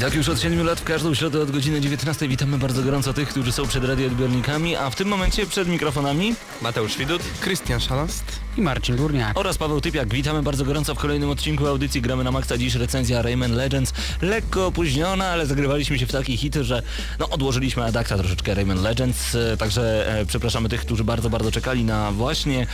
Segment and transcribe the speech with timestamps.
[0.00, 3.28] Tak już od 7 lat w każdą środę od godziny 19 witamy bardzo gorąco tych,
[3.28, 7.22] którzy są przed radioodbiornikami, a w tym momencie przed mikrofonami Mateusz Widut.
[7.40, 8.24] Krystian Szalost.
[8.56, 9.38] i Marcin Górniak.
[9.38, 10.08] oraz Paweł Typiak.
[10.08, 12.58] Witamy bardzo gorąco w kolejnym odcinku audycji Gramy na Maxa.
[12.58, 13.92] Dziś recenzja Rayman Legends.
[14.22, 16.82] Lekko opóźniona, ale zagrywaliśmy się w taki hit, że
[17.18, 19.34] no, odłożyliśmy ad acta troszeczkę Rayman Legends.
[19.34, 22.66] e, Także e, przepraszamy tych, którzy bardzo, bardzo czekali na właśnie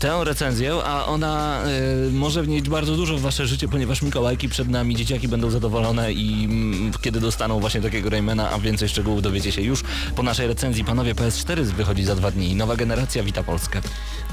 [0.00, 4.68] tę recenzję, a ona e, może wnieść bardzo dużo w wasze życie, ponieważ Mikołajki przed
[4.68, 9.52] nami, dzieciaki będą zadowolone i mm, kiedy dostaną właśnie takiego Raymana, a więcej szczegółów dowiecie
[9.52, 9.82] się już
[10.16, 10.84] po naszej recenzji.
[10.84, 12.54] Panowie, PS4 wychodzi za dwa dni.
[12.54, 13.80] Nowa generacja wita Polskę.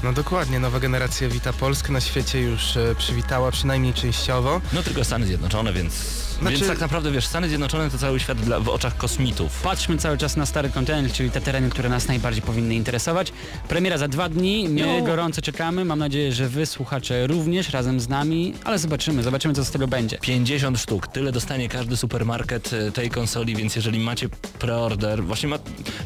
[0.02, 1.92] No dokładnie, nowa generacja wita Polskę.
[1.92, 4.60] Na świecie już e, przywitała, przynajmniej częściowo.
[4.72, 5.94] No tylko Stany Zjednoczone, więc,
[6.40, 9.60] Znaczy- więc tak naprawdę wiesz, Stany Zjednoczone to cały świat dla, w oczach kosmitów.
[9.62, 13.32] Patrzmy cały czas na stary kontynent, czyli te tereny, które nas najbardziej powinny interesować.
[13.68, 15.02] Premiera za dwa dni, my Jo.
[15.02, 15.84] gorąco czekamy.
[15.84, 19.88] Mam nadzieję, że wy, słuchacze, również razem z nami, ale zobaczymy, zobaczymy co z tego
[19.88, 20.18] będzie.
[20.18, 25.58] 50 sztuk, tyle dostanie każdy supermarket e, tej konsoli, więc jeżeli macie preorder, właśnie ma,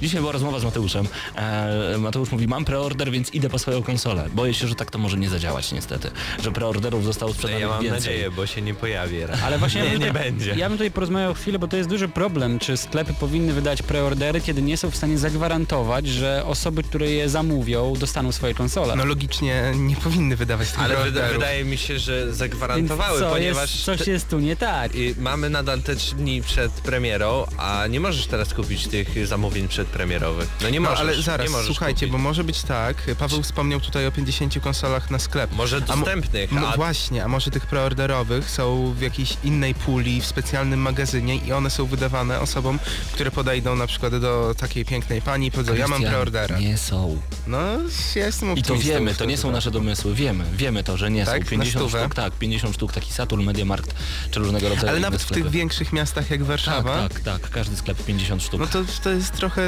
[0.03, 4.29] dzisiaj była rozmowa z Mateuszem, e, Mateusz mówi mam preorder, więc idę po swoją konsolę.
[4.35, 6.11] Boję się, że tak to może nie zadziałać niestety,
[6.43, 8.01] że preorderów zostało No sprzedanych ja mam więcej.
[8.01, 9.13] nadzieję, bo się nie pojawi.
[9.45, 10.55] Ale właśnie ja nie, bym nie będzie.
[10.57, 14.41] Ja bym tutaj porozmawiał chwilę, bo to jest duży problem, czy sklepy powinny wydać preordery,
[14.41, 18.97] kiedy nie są w stanie zagwarantować, że osoby, które je zamówią, dostaną swoje konsole.
[18.97, 23.71] No logicznie nie powinny wydawać tych Ale wyda wydaje mi się, że zagwarantowały, co, ponieważ
[23.75, 24.95] jest, coś jest tu nie tak.
[24.95, 29.69] i mamy nadal te trzy dni przed premierą, a nie możesz teraz kupić tych zamówień
[29.69, 30.49] przedpremierowych.
[30.63, 31.01] No nie No możesz.
[31.01, 32.13] ale zaraz, nie możesz słuchajcie, kupić.
[32.13, 35.53] bo może być tak, Paweł wspomniał tutaj o 50 konsolach na sklep.
[35.53, 39.75] Może A mo- dostępnych, No a właśnie, a może tych preorderowych są w jakiejś innej
[39.75, 42.79] puli, w specjalnym magazynie i one są wydawane osobom,
[43.13, 46.59] które podejdą na przykład do takiej pięknej pani i powiedzą, ja mam preordera.
[46.59, 47.21] Nie są.
[47.47, 47.59] No,
[48.17, 51.25] ja jestem I to wiemy, to nie są nasze domysły, wiemy, wiemy to, że nie
[51.25, 51.35] Tak?
[51.35, 51.45] są.
[51.45, 52.01] Na 50 stówę?
[52.05, 53.95] sztuk, tak, 50 sztuk, taki Saturn, Mediamarkt,
[54.31, 57.77] czy różnego rodzaju Ale nawet w tych większych miastach jak Tak, Warszawa, tak, tak, każdy
[57.77, 58.61] sklep 50 sztuk.
[58.61, 59.63] no to, to jest trochę...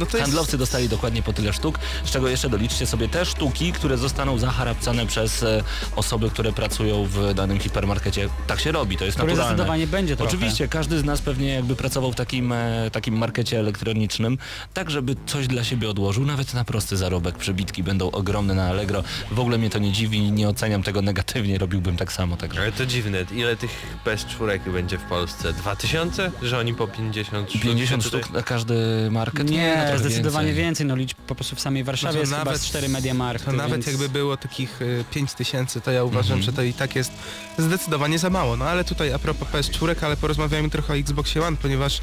[0.00, 0.20] No to jest...
[0.28, 4.38] Handlowcy dostali dokładnie po tyle sztuk, z czego jeszcze doliczcie sobie te sztuki, które zostaną
[4.38, 5.62] zaharapcane przez e,
[5.96, 8.28] osoby, które pracują w danym hipermarkecie.
[8.46, 9.54] Tak się robi, to jest Który naturalne.
[9.56, 10.28] zdecydowanie będzie trochę.
[10.28, 14.38] Oczywiście, każdy z nas pewnie jakby pracował w takim, e, takim markecie elektronicznym,
[14.74, 17.38] tak żeby coś dla siebie odłożył, nawet na prosty zarobek.
[17.38, 19.02] Przebitki będą ogromne na Allegro.
[19.30, 22.36] W ogóle mnie to nie dziwi, nie oceniam tego negatywnie, robiłbym tak samo.
[22.36, 22.60] Także.
[22.60, 23.70] Ale to dziwne, ile tych
[24.06, 25.52] PS4 będzie w Polsce?
[25.52, 26.30] 2000?
[26.42, 28.74] Że oni po 50 sztuk 50 się tutaj- sztuk na każdy
[29.10, 29.50] market?
[29.50, 30.64] Nie, trochę zdecydowanie więcej.
[30.64, 30.86] więcej.
[30.86, 33.33] No licz po prostu w samej Warszawie No to jest chyba nawet- z 4 Mediamarkty,
[33.38, 33.86] To nawet więc...
[33.86, 36.42] jakby było takich y, 5 tysięcy, to ja uważam, Mhm.
[36.42, 37.12] że to i tak jest
[37.58, 38.56] zdecydowanie za mało.
[38.56, 42.00] No ale tutaj a propos PS4, ale porozmawiajmy trochę o Xboxie One, ponieważ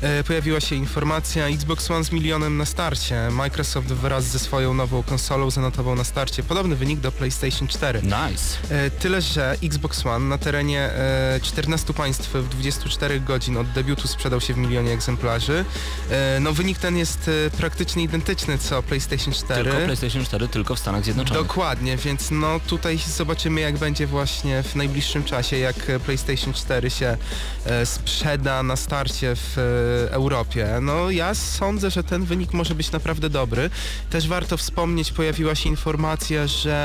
[0.00, 3.28] e, pojawiła się informacja Xbox One z milionem na starcie.
[3.30, 8.02] Microsoft wraz ze swoją nową konsolą zanotował na starcie podobny wynik do PlayStation 4.
[8.02, 8.58] Nice.
[8.70, 14.08] E, Tyle, że Xbox One na terenie e, 14 państw w 24 godzin od debiutu
[14.08, 15.64] sprzedał się w milionie egzemplarzy.
[16.10, 19.64] E, No wynik ten jest e, praktycznie identyczny co PlayStation 4.
[19.70, 21.42] Tylko PlayStation 4, tylko w Stanach Zjednoczonych.
[21.42, 26.90] Dokładnie, więc no tutaj zobaczymy jak będzie właśnie w najbliższym czasie, jak e, PlayStation 4
[26.90, 27.16] się
[27.64, 30.68] e, sprzeda na starcie w e, Europie.
[30.82, 33.70] No ja sądzę, że ten wynik może być naprawdę dobry.
[34.10, 36.78] Też warto wspomnieć, pojawiła się informacja, że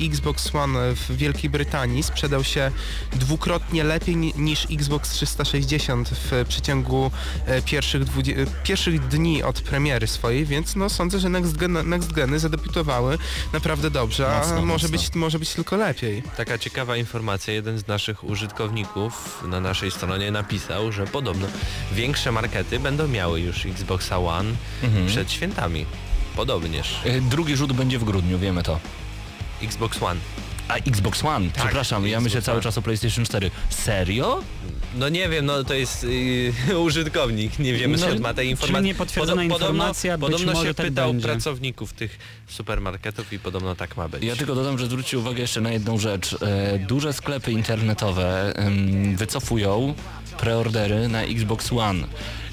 [0.00, 2.70] Xbox One w Wielkiej Brytanii sprzedał się
[3.12, 7.10] dwukrotnie lepiej ni- niż Xbox 360 w przeciągu
[7.64, 8.02] pierwszych,
[8.62, 12.38] pierwszych dni od premiery swojej, więc no sądzę, że Next, Gen, Next Geny
[13.52, 14.88] naprawdę dobrze, a Mocno, może, mocno.
[14.88, 16.22] być, może być tylko lepiej.
[16.36, 21.46] Taka ciekawa informacja, jeden z naszych użytkowników na naszej stronie napisał, że podobno
[21.92, 24.52] większe markety będą miały już Xboxa One
[24.82, 25.06] Mhm.
[25.06, 25.86] przed świętami.
[26.36, 27.00] Podobnież.
[27.06, 28.80] Y, Drugi rzut będzie w grudniu, wiemy to.
[29.62, 30.20] Xbox One.
[30.68, 32.62] A Xbox One, przepraszam, ja Xbox myślę cały One.
[32.62, 33.50] czas o PlayStation 4.
[33.70, 34.42] Serio?
[34.98, 36.06] No nie wiem, no to jest
[36.68, 38.86] yy, użytkownik, nie wiemy No, skąd ma te informacje.
[38.86, 41.28] niepotwierdzona informacja, być podobno może się tak pytał będzie.
[41.28, 42.18] pracowników tych
[42.48, 44.24] supermarketów i podobno tak ma być.
[44.24, 46.36] Ja tylko dodam, że zwróćcie uwagę jeszcze na jedną rzecz.
[46.42, 48.54] E, duże sklepy internetowe
[49.16, 49.94] wycofują
[50.38, 52.06] preordery na Xbox One.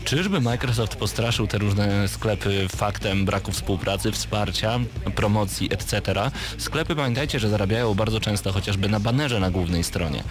[0.03, 4.79] Czyżby Microsoft postraszył te różne sklepy faktem braku współpracy, wsparcia,
[5.15, 6.01] promocji, etc.
[6.57, 10.23] Sklepy pamiętajcie, że zarabiają bardzo często chociażby na banerze na głównej stronie.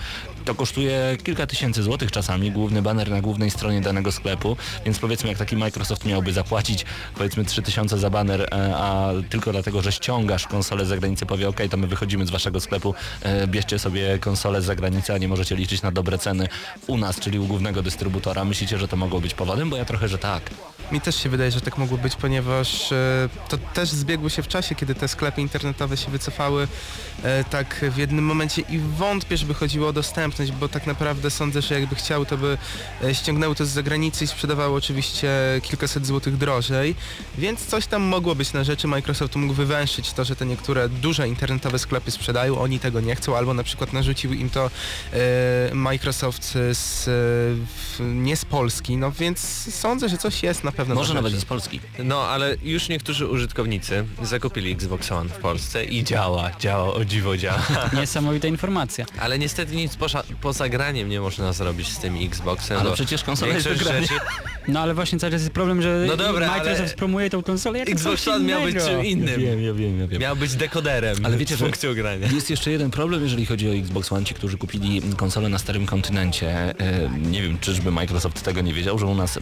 [0.44, 5.28] To kosztuje kilka tysięcy złotych czasami, główny baner na głównej stronie danego sklepu, więc powiedzmy
[5.28, 6.84] jak taki Microsoft miałby zapłacić
[7.16, 11.60] powiedzmy 3000 za baner, e, a tylko dlatego, że ściągasz konsolę z zagranicy, powie ok,
[11.70, 15.56] to my wychodzimy z waszego sklepu, e, bierzcie sobie konsolę z zagranicy, a nie możecie
[15.56, 16.48] liczyć na dobre ceny
[16.86, 18.44] u nas, czyli u głównego dystrybutora.
[18.44, 19.70] Myślicie, że to mogło być powodem?
[19.70, 20.50] Bo ja trochę, że tak.
[20.92, 24.48] Mi też się wydaje, że tak mogło być, ponieważ e, to też zbiegło się w
[24.48, 26.68] czasie, kiedy te sklepy internetowe się wycofały
[27.22, 31.62] e, tak w jednym momencie i wątpię, żeby chodziło o dostępność, bo tak naprawdę sądzę,
[31.62, 32.58] że jakby chciały, to by
[33.04, 35.28] e, ściągnęły to z zagranicy i sprzedawały oczywiście
[35.62, 36.94] kilkaset złotych drożej,
[37.38, 38.88] więc coś tam mogło być na rzeczy.
[38.88, 43.36] Microsoft mógł wywęszyć to, że te niektóre duże internetowe sklepy sprzedają, oni tego nie chcą,
[43.36, 44.70] albo na przykład narzucił im to
[45.72, 47.10] Microsoft z,
[48.00, 49.40] nie z Polski, no więc
[49.74, 50.79] sądzę, że coś jest na pewno.
[50.88, 51.80] Może na nawet i z Polski.
[52.04, 57.36] No ale już niektórzy użytkownicy zakupili Xbox One w Polsce i działa, działa, o dziwo
[57.36, 57.62] działa.
[58.00, 59.06] Niesamowita informacja.
[59.20, 62.78] Ale niestety nic poza, poza graniem nie można zrobić z tym Xboxem.
[62.80, 64.00] Ale przecież konsola jest do grania.
[64.00, 64.14] rzeczy-
[64.68, 67.78] No ale właśnie cały czas jest problem, że No dobra, Microsoft ale promuje tą konsolę
[67.78, 69.28] jako Xbox coś One miał być czym innym.
[69.28, 70.20] Ja wiem, ja wiem, ja wiem.
[70.20, 72.26] Miał być dekoderem Ale wiecie, z że- funkcją grania.
[72.32, 75.86] Jest jeszcze jeden problem, jeżeli chodzi o Xbox One, ci, którzy kupili konsolę na starym
[75.86, 76.50] kontynencie.
[76.80, 79.40] E, Nie wiem, czyżby Microsoft tego nie wiedział, że u nas e,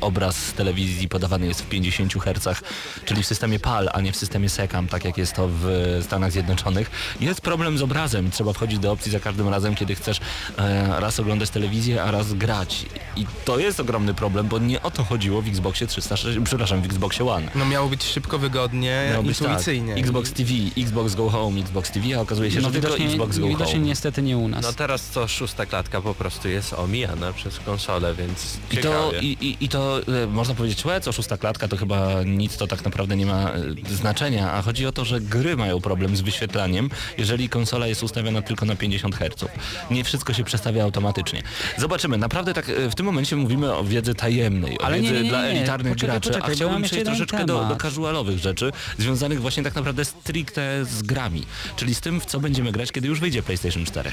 [0.00, 2.60] obraz z telewizji podawany jest w 50 Hz,
[3.04, 5.64] czyli w systemie PAL, a nie w systemie SECAM, tak jak jest to w
[6.04, 6.90] Stanach Zjednoczonych.
[7.20, 8.30] Jest problem z obrazem.
[8.30, 10.20] Trzeba wchodzić do opcji za każdym razem, kiedy chcesz
[10.58, 12.86] e, raz oglądać telewizję, a raz grać.
[13.16, 16.84] I to jest ogromny problem, bo nie o to chodziło w Xboxie 360, przepraszam, w
[16.84, 17.50] Xboxie One.
[17.54, 19.94] No miało być szybko, wygodnie, Miało być intuicyjnie.
[19.94, 23.06] Tak, Xbox TV, Xbox Go Home, Xbox TV, a okazuje się, No że tylko widocznie,
[23.06, 23.86] Xbox Go widocznie Home.
[23.86, 24.62] niestety nie u nas.
[24.62, 29.26] No teraz co szósta klatka po prostu jest omijana przez konsolę, więc I to, i,
[29.26, 32.84] i, i to e, można powiedzieć, łe, co szósta klatka, to chyba nic to tak
[32.84, 33.60] naprawdę nie ma e,
[33.94, 38.42] znaczenia, a chodzi o to, że gry mają problem z wyświetlaniem, jeżeli konsola jest ustawiona
[38.42, 39.44] tylko na 50 Hz.
[39.90, 41.42] Nie wszystko się przestawia automatycznie.
[41.78, 45.22] Zobaczymy, naprawdę tak e, w tym momencie mówimy o wiedzy tajemnej, o Ale wiedzy nie,
[45.22, 45.48] nie, dla nie.
[45.48, 49.74] elitarnych Poczekaj, graczy, poczekaj, a chciałbym przejść troszeczkę do, do casualowych rzeczy, związanych właśnie tak
[49.74, 53.84] naprawdę stricte z grami, czyli z tym, w co będziemy grać, kiedy już wyjdzie PlayStation
[53.84, 54.12] 4.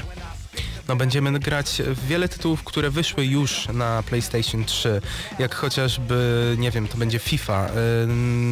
[0.88, 5.00] No będziemy grać w wiele tytułów, które wyszły już na PlayStation 3,
[5.38, 8.06] jak chociażby, nie wiem, to będzie FIFA, y,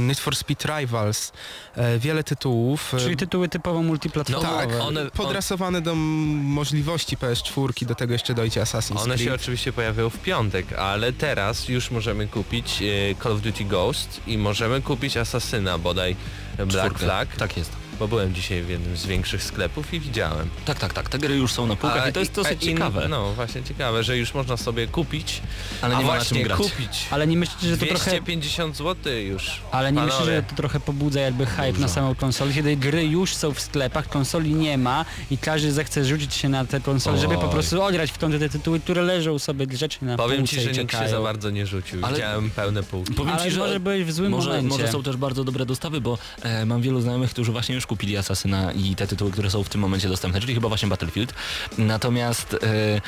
[0.06, 1.32] Need for Speed Rivals,
[1.76, 2.94] y, wiele tytułów.
[2.94, 4.66] y, Czyli tytuły typowo multiplatformowe.
[4.66, 5.98] tak, one- podrasowane do m-
[6.44, 9.40] możliwości PS4, do tego jeszcze dojdzie Assassin's One się Creed.
[9.40, 12.82] oczywiście pojawią w piątek, ale teraz już możemy kupić
[13.22, 16.16] Call of Duty Ghost i możemy kupić Asasyna bodaj
[16.56, 16.98] Black Czwórkę.
[17.04, 17.70] Flag, Tak jest.
[17.98, 20.48] Bo byłem dzisiaj w jednym z większych sklepów i widziałem.
[20.64, 21.08] Tak, tak, tak.
[21.08, 23.08] Te gry już są na półkach A i to jest dosyć ciekawe.
[23.08, 25.42] No właśnie ciekawe, że już można sobie kupić,
[25.82, 26.58] Ale a nie ma na właśnie czym grać.
[26.58, 27.06] kupić.
[27.10, 28.10] Ale nie myślicie, że to trochę...
[28.10, 29.60] 250 zł już.
[29.72, 30.36] Ale nie myślisz, Panowie.
[30.36, 31.80] że to trochę pobudza jakby hype Dużo.
[31.80, 36.04] na samą konsolę, kiedy gry już są w sklepach, konsoli nie ma i każdy zechce
[36.04, 39.38] rzucić się na te konsole, żeby po prostu odrać w końcu te tytuły, które leżą
[39.38, 42.04] sobie grzecznie na Powiem półce ci, że nikt się za bardzo nie rzucił.
[42.06, 43.14] Ale- Widziałem pełne półki.
[43.14, 44.68] Powiem Ale ci, że może byłeś w złym może, momencie.
[44.68, 48.16] może są też bardzo dobre dostawy, bo e, mam wielu znajomych, którzy właśnie już kupili
[48.16, 51.34] Asasyna i te tytuły, które są w tym momencie dostępne, czyli chyba właśnie Battlefield.
[51.78, 53.00] Natomiast e,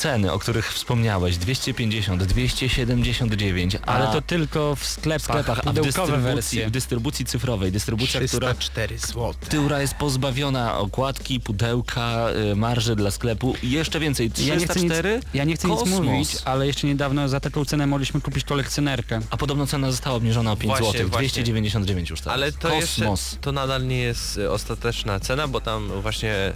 [0.00, 5.72] ceny, o których wspomniałeś, 250, 279, a Ale to tylko w sklep, w sklepach, a
[5.72, 9.34] w dystrybucji, w dystrybucji cyfrowej, dystrybucja, która 304 zł.
[9.40, 14.80] która jest pozbawiona okładki, pudełka, y, marży dla sklepu i jeszcze więcej, Ja nie chcę
[14.80, 18.44] nic, 304, ja nie chcę nic mówić, ale jeszcze niedawno za taką cenę mogliśmy kupić
[18.44, 19.20] kolekcjonerkę.
[19.30, 21.28] a podobno cena została obniżona o 5 Właśnie, zł, właśnie.
[21.28, 22.34] 299 już teraz.
[22.34, 23.22] Ale to Kosmos.
[23.22, 26.52] jeszcze, to nadal nie jest e, ostateczna cena, bo tam właśnie e,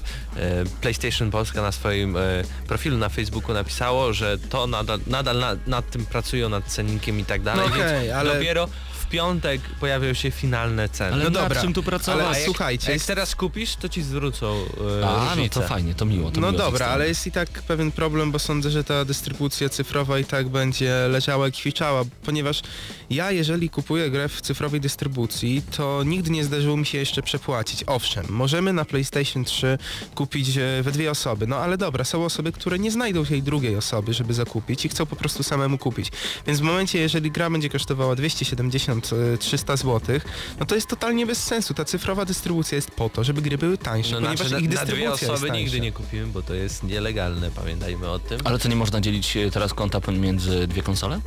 [0.81, 2.21] PlayStation Polska na swoim e,
[2.67, 7.25] profilu na Facebooku napisało, że to nadal, nadal na, nad tym pracują, nad cennikiem i
[7.25, 8.69] tak dalej, No okej, więc ale- dopiero
[9.05, 11.13] w piątek pojawią się finalne ceny.
[11.13, 12.37] Ale No dobra, czym tu ale pracować?
[12.37, 14.65] jak, słuchajcie, jak teraz kupisz, to ci zwrócą
[15.01, 15.61] e, A, no różnicę.
[15.61, 16.31] to fajnie, to miło.
[16.31, 19.69] To No miło dobra, ale jest i tak pewien problem, bo sądzę, że ta dystrybucja
[19.69, 22.63] cyfrowa i tak będzie leżała i kwiczała, ponieważ
[23.11, 27.85] ja jeżeli kupuję grę w cyfrowej dystrybucji, to nigdy nie zdarzyło mi się jeszcze przepłacić.
[27.87, 29.79] Owszem, możemy na PlayStation 3
[30.15, 33.77] kupić e, we dwie osoby, no ale dobra, są osoby, które nie znajdą tej drugiej
[33.77, 36.13] osoby, żeby zakupić i chcą po prostu samemu kupić.
[36.47, 38.17] Więc w momencie, jeżeli gra będzie kosztowała
[39.01, 40.21] 270-300 zł,
[40.61, 41.75] no to jest totalnie bez sensu.
[41.75, 44.75] Ta cyfrowa dystrybucja jest po to, żeby gry były tańsze, No, ponieważ znaczy, ich na,
[44.75, 48.41] na dystrybucja dwie osoby jest nigdy nie kupimy, bo to jest nielegalne, pamiętajmy o tym.
[48.45, 51.21] Ale to nie można dzielić e, teraz konta pomiędzy dwie konsole?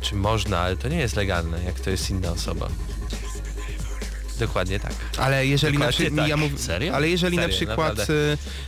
[0.00, 2.68] Czy można, ale to nie jest legalne, jak to jest inna osoba.
[4.38, 4.92] Dokładnie tak.
[5.18, 6.20] Ale jeżeli na Dokładnie przykład...
[6.20, 6.28] tak.
[6.28, 6.60] Ja mów...
[6.60, 6.94] Serio?
[6.94, 8.12] Ale jeżeli na Serio, przykład naprawdę.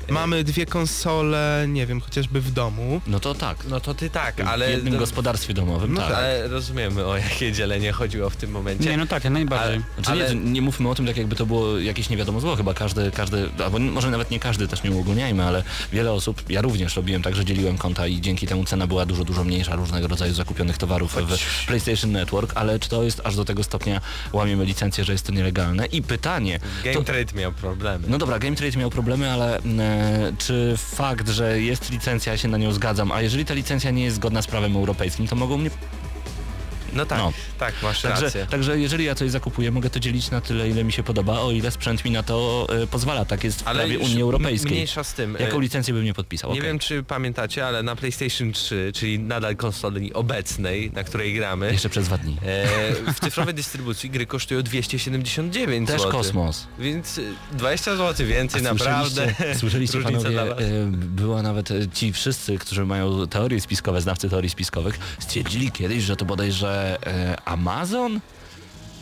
[0.09, 3.59] y, mamy dwie konsole, nie wiem, chociażby w domu, No to tak.
[3.69, 4.71] No to ty tak, w ale...
[4.71, 6.13] jednym to- gospodarstwie domowym, No tak.
[6.13, 8.91] Ale rozumiemy o jakie dzielenie chodziło w tym momencie.
[8.91, 9.75] Nie, no tak, najbardziej.
[9.75, 12.41] Ale- Znaczy nie, to nie mówmy o tym tak jakby to było jakieś nie wiadomo
[12.41, 16.43] zło, chyba każdy, każdy, albo może nawet nie każdy, też nie uogólniajmy, ale wiele osób,
[16.51, 19.77] ja również robiłem tak, że dzieliłem konta i dzięki temu cena była dużo, dużo mniejsza
[19.77, 24.01] różnego rodzaju zakupionych towarów w PlayStation Network, ale czy to jest aż do tego stopnia
[24.33, 25.56] łamiemy licencję, że jest to nielegalne?
[25.93, 28.09] I pytanie, Game to, Trade miał problemy.
[28.09, 32.49] no dobra, Game Trade miał problemy, ale e, czy fakt, że jest licencja, ja się
[32.49, 35.59] na nią zgadzam, a jeżeli ta licencja nie jest zgodna z prawem europejskim, to mogą
[35.59, 35.71] mnie
[36.97, 37.33] No tak, No.
[37.59, 38.47] tak, masz Także, rację.
[38.51, 41.51] także jeżeli ja coś zakupuję, mogę to dzielić na tyle, ile mi się podoba, o
[41.51, 43.25] ile sprzęt mi na to e, pozwala.
[43.25, 44.71] Tak jest w prawie już Unii Europejskiej.
[44.73, 45.37] Mniejsza z tym.
[45.41, 46.51] Jaką e, licencję bym nie podpisał?
[46.51, 46.69] Nie okej.
[46.71, 51.89] wiem czy pamiętacie, ale na PlayStation 3, czyli nadal konsoli obecnej, na której gramy, Jeszcze
[51.89, 52.37] przez dwa dni.
[52.47, 56.13] e, w cyfrowej dystrybucji gry kosztują 279 Też zł.
[56.13, 56.67] kosmos.
[56.79, 57.23] Więc e,
[57.53, 59.11] 20 zł więcej naprawdę.
[59.35, 64.29] Słyszeliście, słyszeliście Różnica panowie, e, była nawet e, ci wszyscy, którzy mają teorie spiskowe, znawcy
[64.31, 68.21] teorii spiskowych, stwierdzili kiedyś, że to bodajże e, Amazon?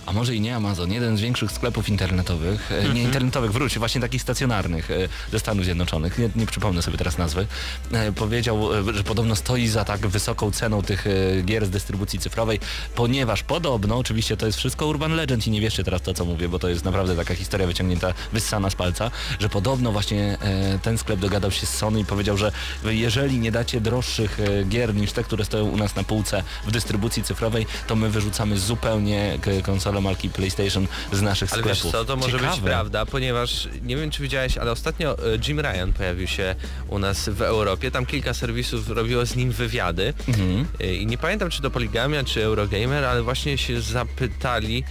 [0.07, 2.95] A może i nie Amazon, jeden z większych sklepów internetowych, e, Mhm.
[2.95, 4.95] nie internetowych, wróć, właśnie takich stacjonarnych e,
[5.33, 7.47] ze Stanów Zjednoczonych, nie, nie przypomnę sobie teraz nazwy,
[7.93, 11.05] e, powiedział, że podobno stoi za tak wysoką ceną tych
[11.45, 12.61] gier z dystrybucji cyfrowej,
[12.95, 16.49] ponieważ podobno, oczywiście to jest wszystko Urban Legend i nie wierzcie teraz to co mówię,
[16.49, 20.39] bo to jest naprawdę taka historia wyciągnięta, wyssana z palca, że podobno właśnie
[20.83, 22.53] ten sklep dogadał się z Sony i powiedział, że
[22.85, 27.23] jeżeli nie dacie droższych gier niż te, które stoją u nas na półce w dystrybucji
[27.23, 31.93] cyfrowej, to my wyrzucamy zupełnie konsolę marki PlayStation z naszych Ale wiesz sklepów.
[32.01, 32.63] co, to może być Ciekawe.
[32.63, 36.55] prawda, ponieważ nie wiem czy widziałeś, ale ostatnio e, Jim Ryan pojawił się
[36.89, 37.91] u nas w Europie.
[37.91, 40.15] Tam kilka serwisów robiło z nim wywiady.
[40.29, 40.67] Mhm.
[40.81, 44.85] E, I nie pamiętam czy to Poligamia, czy Eurogamer, ale właśnie się zapytali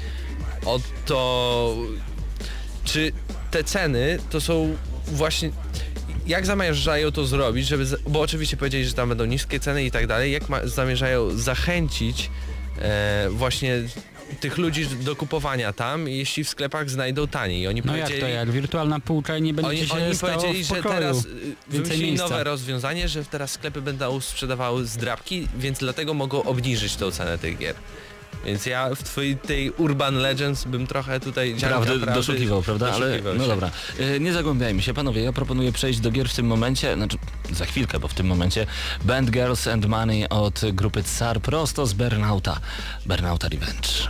[0.66, 1.76] o to,
[2.84, 3.12] czy
[3.52, 4.76] te ceny to są
[5.08, 5.52] właśnie
[6.28, 10.08] jak zamierzają to zrobić, żeby, bo oczywiście powiedzieli, że tam będą niskie ceny i tak
[10.08, 12.30] dalej, jak ma, zamierzają zachęcić
[12.82, 13.82] e, właśnie
[14.36, 17.68] tych ludzi do kupowania tam, jeśli w sklepach znajdą taniej.
[17.68, 21.26] Oni No jak to, jak wirtualna półka nie będzie oni, się oni powiedzieli, że teraz
[21.26, 21.30] y,
[21.68, 27.38] wymyślili nowe rozwiązanie, że teraz sklepy będą sprzedawały zdrabki, więc dlatego mogą obniżyć tą cenę
[27.38, 27.76] tych gier.
[28.46, 32.94] Więc ja w twojej tej Urban Legends bym trochę tutaj ziarnka Prawdy doszukiwał, prawda?
[32.94, 33.50] Ale doszukiwał no się.
[33.50, 33.72] dobra.
[34.00, 35.24] E, Nie zagłębiajmy się, panowie.
[35.24, 37.18] Ja proponuję przejść do gier w tym momencie, znaczy
[37.52, 38.66] za chwilkę, bo w tym momencie
[39.04, 42.60] Band Girls and Money od grupy Tsar prosto z Burnouta.
[43.06, 44.10] Burnouta Revenge.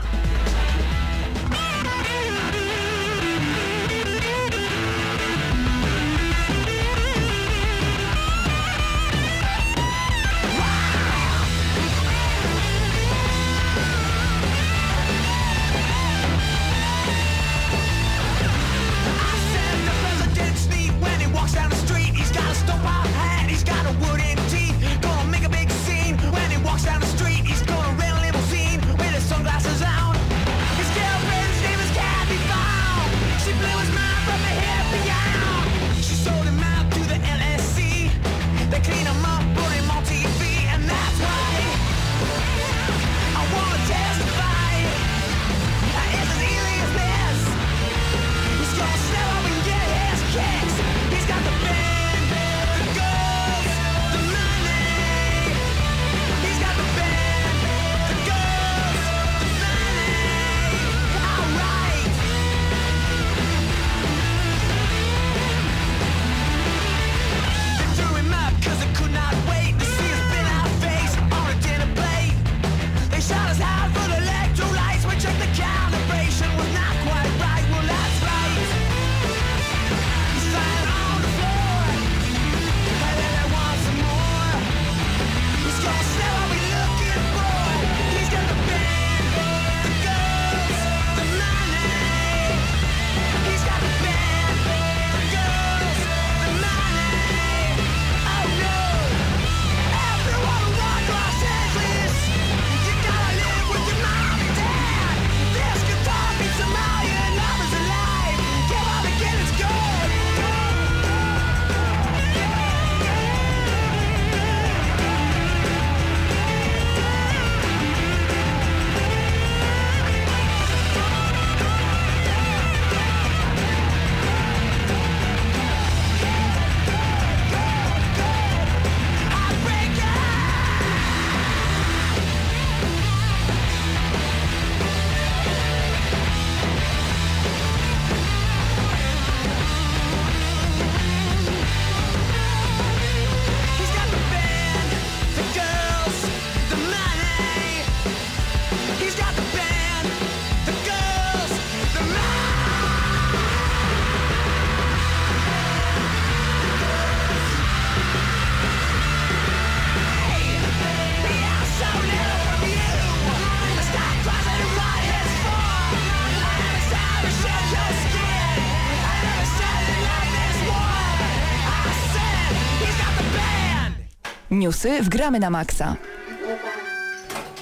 [174.63, 175.96] Newsy w Gramy na Maxa.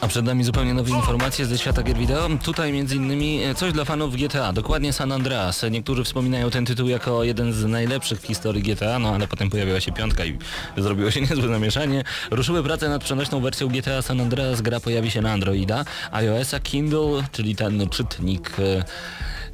[0.02, 2.30] A przed nami zupełnie nowe informacje ze świata gier wideo.
[2.44, 5.66] Tutaj innymi e, coś dla fanów GTA, dokładnie San Andreas.
[5.72, 9.80] Niektórzy wspominają ten tytuł jako jeden z najlepszych w historii GTA, no ale potem pojawiła
[9.80, 10.38] się piątka i
[10.78, 12.04] zrobiło się niezłe zamieszanie.
[12.32, 14.62] Ruszyły prace nad przenośną wersją GTA San Andreas.
[14.62, 18.84] Gra pojawi się na Androida, iOS-a, Kindle, czyli ten czytnik e,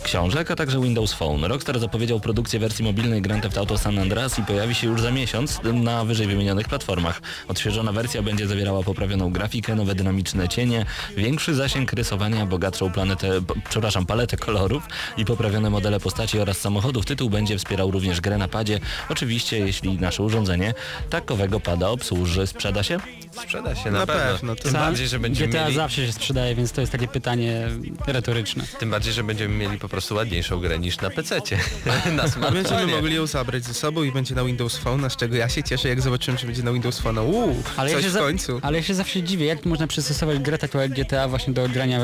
[0.04, 1.46] książek, a także Windows Phone.
[1.46, 5.12] Rockstar zapowiedział produkcję wersji mobilnej Grand Theft Auto San Andreas i pojawi się już za
[5.12, 7.22] miesiąc na wyżej wymienionych platformach.
[7.48, 10.86] Odświeżona wersja będzie zawierała poprawioną grafikę, nowe dynamiczne cienie,
[11.18, 13.30] większy zasięg rysowania, bogatszą planetę,
[13.70, 14.84] przepraszam, paletę kolorów
[15.18, 17.06] i poprawione modele postaci oraz samochodów.
[17.06, 20.74] Tytuł będzie wspierał również grę na padzie, oczywiście jeśli nasze urządzenie
[21.10, 22.48] takowego pada obsłuży.
[22.48, 23.00] Sprzeda się?
[23.44, 24.34] Sprzeda się na, Na pewno.
[24.34, 25.75] pewno, Tym Sam- bardziej, że będziemy GTA mieli...
[25.75, 27.67] zawsze się sprzedaje, więc to jest takie pytanie
[28.08, 28.63] retoryczne.
[28.79, 31.58] Tym bardziej, że będziemy mieli po prostu ładniejszą grę niż na PC-cie.
[32.17, 35.36] na A będziemy mogli ją zabrać ze sobą i będzie na Windows Phone, z czego
[35.36, 37.17] ja się cieszę, jak zobaczyłem, że będzie na Windows Phone.
[37.17, 38.60] Uuu, Ale ja, coś się w za, końcu.
[38.62, 42.00] ale ja się zawsze dziwię, jak można przystosować grę taką jak GTA właśnie do grania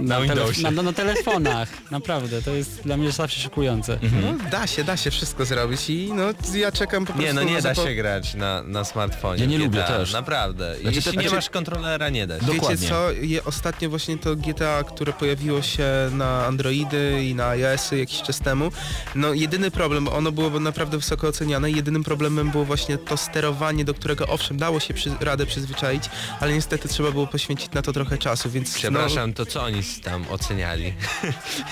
[0.00, 0.62] na, Windowsie.
[0.70, 1.68] na, na telefonach.
[1.90, 3.98] Naprawdę, to jest dla mnie zawsze szokujące.
[4.02, 7.42] No, da się, da się wszystko zrobić i no ja czekam po prostu Nie, no
[7.42, 9.40] nie na da się grać na, na smartfonie.
[9.40, 10.12] Ja nie GTA, lubię też.
[10.12, 10.67] Naprawdę.
[10.74, 12.46] Znaczy, Jeśli nie znaczy- masz kontrolera, nie da się.
[12.46, 12.76] Dokładnie.
[12.76, 17.98] Wiecie co, je, ostatnio właśnie to GTA, które pojawiło się na Androidy i na iOS-y
[17.98, 18.72] jakiś czas temu,
[19.14, 23.94] no jedyny problem, ono było naprawdę wysoko oceniane, jedynym problemem było właśnie to sterowanie, do
[23.94, 26.04] którego owszem dało się przy, radę przyzwyczaić,
[26.40, 30.24] ale niestety trzeba było poświęcić na to trochę czasu, więc Przepraszam, to co oni tam
[30.30, 30.94] oceniali?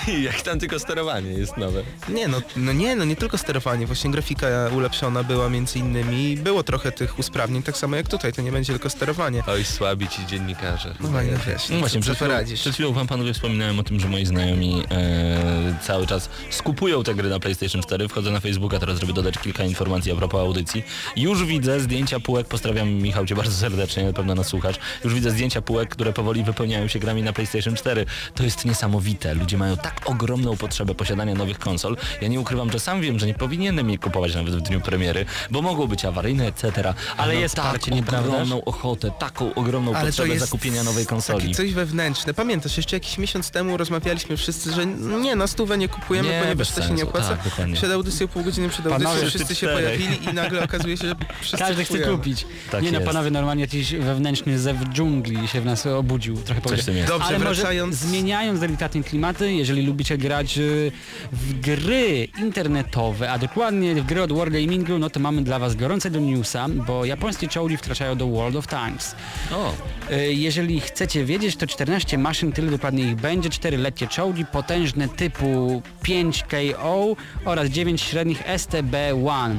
[0.27, 1.83] Jak tam tylko sterowanie jest nowe.
[2.09, 6.37] No, nie, no, no nie, no nie tylko sterowanie, właśnie grafika ulepszona była między innymi,
[6.37, 9.43] było trochę tych usprawnień, tak samo jak tutaj, to nie będzie tylko sterowanie.
[9.47, 10.93] Oj, słabi ci dziennikarze.
[10.99, 12.59] No fajnie, wiesz, No właśnie, co przed chwilą, poradzisz.
[12.59, 17.15] przed chwilą wam panowie wspominałem o tym, że moi znajomi e, cały czas skupują te
[17.15, 18.07] gry na PlayStation 4.
[18.07, 20.83] Wchodzę na Facebooka teraz, żeby dodać kilka informacji a propos audycji.
[21.15, 24.75] Już widzę zdjęcia półek, pozdrawiam Michał cię bardzo serdecznie, na pewno nas słuchasz.
[25.03, 28.05] Już widzę zdjęcia półek, które powoli wypełniają się grami na PlayStation 4.
[28.35, 29.33] To jest niesamowite.
[29.33, 31.97] Ludzie mają tak ogromną potrzebę posiadania nowych konsol.
[32.21, 35.25] Ja nie ukrywam, że sam wiem, że nie powinienem je kupować nawet w dniu premiery,
[35.51, 36.93] bo mogą być awaryjne, etc.
[37.17, 38.31] Ale jest tak parcie, nieprawdaż?
[38.31, 41.41] ogromną ochotę, taką ogromną Ale potrzebę jest zakupienia nowej konsoli.
[41.41, 42.33] Takie coś wewnętrzne.
[42.33, 46.71] Pamiętasz, jeszcze jakiś miesiąc temu rozmawialiśmy wszyscy, że nie, na stówę nie kupujemy, Nie, ponieważ
[46.71, 47.37] to się nie opłaca.
[47.57, 50.97] Tak, przed audycją, pół godziny przed Panowie, audycją wszyscy wszyscy się pojawili i nagle okazuje
[50.97, 52.17] się, że wszyscy Każdy chce kupujemy.
[52.17, 52.45] kupić.
[52.71, 53.07] Tak nie no, jest.
[53.07, 56.37] panowie, normalnie jakiś wewnętrzny zew dżungli się w nas obudził.
[56.37, 56.87] Trochę jest.
[57.07, 57.95] Dobrze, Ale może wracając...
[57.95, 60.91] zmieniając delikatnie klimaty, jeżeli lubicie grać y,
[61.31, 66.19] w gry internetowe, a dokładnie w gry od Wargamingu, no to mamy dla was gorącego
[66.19, 69.15] newsa, bo japońskie czołgi wkraczają do World of Tanks.
[69.51, 69.73] O,
[70.11, 75.09] Y, Jeżeli chcecie wiedzieć, to 14 maszyn, tyle dokładnie ich będzie, 4 letnie czołgi, potężne
[75.09, 77.15] typu 5KO
[77.45, 79.55] oraz 9 średnich STB-1.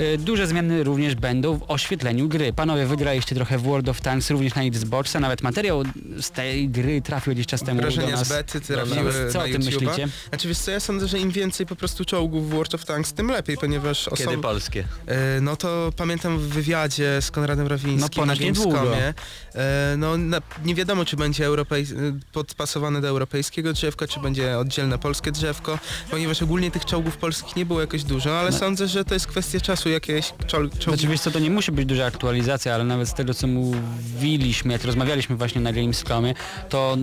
[0.00, 2.52] Y, Duże zmiany również będą w oświetleniu gry.
[2.52, 5.82] Panowie, wygraliście trochę w World of Tanks również na Xboxa, nawet materiał
[6.20, 8.26] z tej gry trafił gdzieś czas temu do Wrażenia nas.
[8.26, 9.12] z bety do trafiły.
[9.32, 9.64] Co na o tym YouTube'a.
[9.64, 10.08] myślicie?
[10.28, 13.12] Znaczy wiesz co, ja sądzę, że im więcej po prostu czołgów w World of Tanks,
[13.12, 14.38] tym lepiej, ponieważ Kiedy osoby...
[14.42, 14.84] polskie?
[15.06, 18.70] E, No to pamiętam w wywiadzie z Konradem No Rawińskim na ponoć niedługo.
[18.72, 19.14] Gamescomie.
[19.54, 21.86] E, No na, nie wiadomo, czy będzie europej,
[22.32, 25.78] podpasowane do europejskiego drzewka, czy będzie oddzielne polskie drzewko,
[26.10, 28.58] ponieważ ogólnie tych czołgów polskich nie było jakoś dużo, ale No.
[28.58, 31.72] sądzę, że to jest kwestia czasu, jakieś czoł, czołgi Znaczy wiesz co, to nie musi
[31.72, 36.34] być duża aktualizacja, ale nawet z tego co mówiliśmy, jak rozmawialiśmy właśnie na Gamescomie,
[36.68, 36.96] to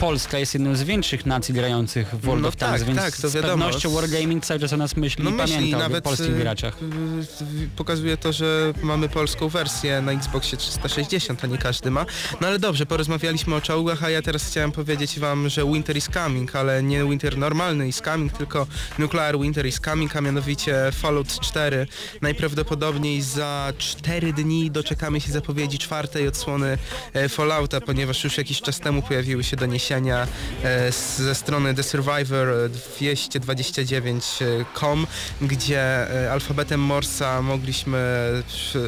[0.00, 3.16] Polska jest jedną z większych nacji grających w World No of Tanks, tak, więc tak,
[3.16, 3.64] to z wiadomo.
[3.64, 6.38] pewnością Wargaming cały czas o nas myśli No i myśli, pamięta o nawet polskich y,
[6.38, 6.74] graczach.
[6.82, 12.06] y, pokazuje to, że mamy polską wersję na Xboxie 360, a nie każdy ma.
[12.40, 16.08] No ale dobrze, porozmawialiśmy o czołgach, a ja teraz chciałem powiedzieć wam, że Winter is
[16.14, 18.66] coming, ale nie Winter normalny is coming, tylko
[18.98, 21.86] Nuclear Winter is coming, a mianowicie Fallout 4.
[22.32, 26.78] Najprawdopodobniej za 4 dni doczekamy się zapowiedzi czwartej odsłony
[27.12, 30.26] e, Fallouta, ponieważ już jakiś czas temu pojawiły się doniesienia
[30.64, 32.48] e, ze strony The Survivor
[32.98, 35.06] 229.com,
[35.42, 35.80] gdzie
[36.24, 38.30] e, alfabetem Morsa mogliśmy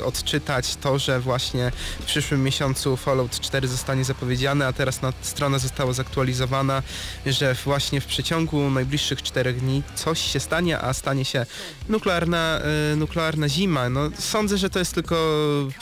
[0.05, 5.59] odczytać to, że właśnie w przyszłym miesiącu Fallout 4 zostanie zapowiedziany, a teraz na, strona
[5.59, 6.83] została zaktualizowana,
[7.27, 11.47] że właśnie w przeciągu najbliższych 4 dni coś się stanie, a stanie się
[11.89, 12.61] nuklearna,
[12.93, 13.89] e, nuklearna zima.
[13.89, 15.17] No, sądzę, że to jest tylko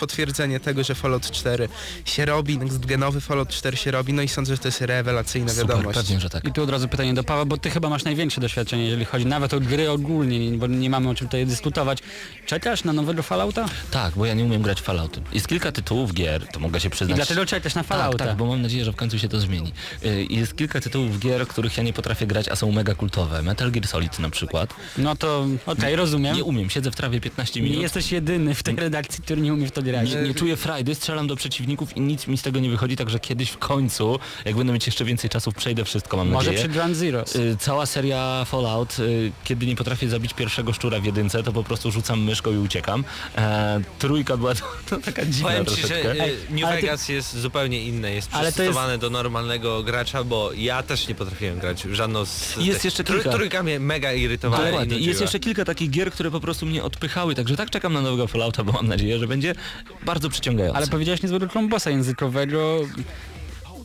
[0.00, 1.68] potwierdzenie tego, że Fallout 4
[2.04, 5.66] się robi, genowy Fallout 4 się robi, no i sądzę, że to jest rewelacyjna super,
[5.68, 5.98] wiadomość.
[5.98, 6.44] pewnie, że tak.
[6.48, 9.26] I tu od razu pytanie do Pawła, bo ty chyba masz największe doświadczenie, jeżeli chodzi
[9.26, 11.98] nawet o gry ogólnie, bo nie mamy o czym tutaj dyskutować.
[12.46, 13.66] Czekasz na nowego Fallouta?
[13.90, 15.22] Tak, bo ja nie umiem grać w Fallouty.
[15.32, 17.16] Jest kilka tytułów gier, to mogę się I przyznać.
[17.16, 18.18] dlatego czekasz na Fallouta.
[18.18, 19.72] Tak, tak, bo mam nadzieję, że w końcu się to zmieni.
[20.04, 23.42] Y, Jest kilka tytułów gier, których ja nie potrafię grać, a są mega kultowe.
[23.42, 24.74] Metal Gear Solid na przykład.
[24.98, 26.36] No to okej, rozumiem.
[26.36, 27.82] Nie umiem, siedzę w trawie 15 Nie minut.
[27.82, 30.10] jesteś jedyny w tej redakcji, który nie umie w to grać.
[30.14, 33.20] Nie, nie czuję frajdy, strzelam do przeciwników i nic mi z tego nie wychodzi, także
[33.20, 36.64] kiedyś w końcu, jak będę mieć jeszcze więcej czasu, przejdę wszystko, mam Może nadzieję.
[36.68, 37.36] przy Ground Zeroes.
[37.36, 41.64] Y, Cała seria Fallout, y, kiedy nie potrafię zabić pierwszego szczura w jedynce, to po
[41.64, 43.04] prostu rzucam myszką i uciekam.
[43.36, 46.02] E, trójka była to, to taka dziwna Powiem ci, troszeczkę.
[46.14, 50.24] że Ej, y, New ale ty- Vegas jest zupełnie inne, jest przystosowane do normalnego gracza,
[50.24, 53.30] bo ja też nie potrafiłem grać w żadną z Jest tych- jeszcze kilka.
[53.30, 54.98] Trójka mnie mega irytowała Dokładnie.
[54.98, 58.26] Jest jeszcze kilka takich gier, które po prostu mnie odpychały, także tak czekam na nowego
[58.26, 59.54] Fallouta, bo mam nadzieję, że będzie
[60.06, 60.76] bardzo przyciągający.
[60.76, 62.80] Ale powiedziałeś niezłego trombosa językowego.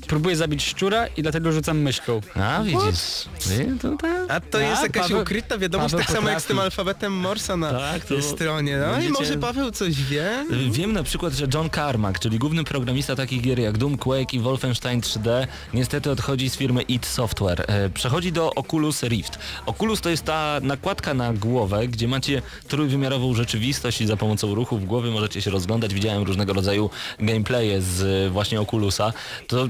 [0.08, 2.22] Próbuję zabić szczura i dlatego rzucam myszką.
[2.36, 3.26] A widzisz.
[3.50, 4.32] Nie, to tak.
[4.32, 6.66] A to A, jest jakaś Paweł- ukryta wiadomość, Paweł tak samo jak z tym potrafi.
[6.80, 8.78] alfabetem Morsa na Tak, to stronie.
[8.78, 10.46] No i będziecie- może Paweł coś wie?
[10.72, 14.40] Wiem na przykład, że John Carmack, czyli główny programista takich gier jak Doom, Quake i
[14.40, 17.66] Wolfenstein 3D, niestety odchodzi z firmy id Software.
[17.68, 19.40] E, Przechodzi do Oculus Rift.
[19.66, 24.86] Oculus to jest ta nakładka na głowę, gdzie macie trójwymiarową rzeczywistość i za pomocą ruchów
[24.86, 25.94] głowy możecie się rozglądać.
[25.94, 26.90] Widziałem różnego rodzaju
[27.20, 29.14] gameplaye z e, właśnie Oculusa.
[29.48, 29.68] To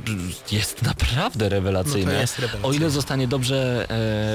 [0.52, 2.14] jest naprawdę rewelacyjne.
[2.14, 2.42] No jest.
[2.64, 3.86] O ile zostanie dobrze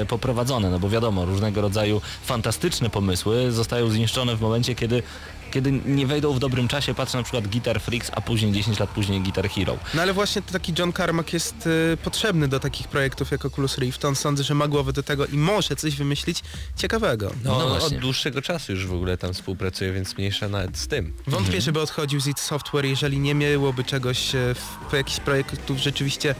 [0.01, 5.03] e, poprowadzone, no bo wiadomo, różnego rodzaju fantastyczne pomysły zostają zniszczone w momencie, kiedy
[5.53, 8.89] kiedy nie wejdą w dobrym czasie, patrzę na przykład Guitar Freaks, a później 10 lat
[8.89, 9.77] później Guitar Hero.
[9.93, 14.05] No ale właśnie taki John Carmack jest y, potrzebny do takich projektów jak Oculus Rift.
[14.05, 16.41] On sądzę, że ma głowę do tego i może coś wymyślić
[16.75, 17.31] ciekawego.
[17.43, 20.87] No, no, no od dłuższego czasu już w ogóle tam współpracuje, więc mniejsza nawet z
[20.87, 21.13] tym.
[21.27, 21.61] Wątpię, mhm.
[21.61, 24.55] żeby odchodził z id Software, jeżeli nie miałoby czegoś, e,
[24.89, 26.35] w, jakichś projektów rzeczywiście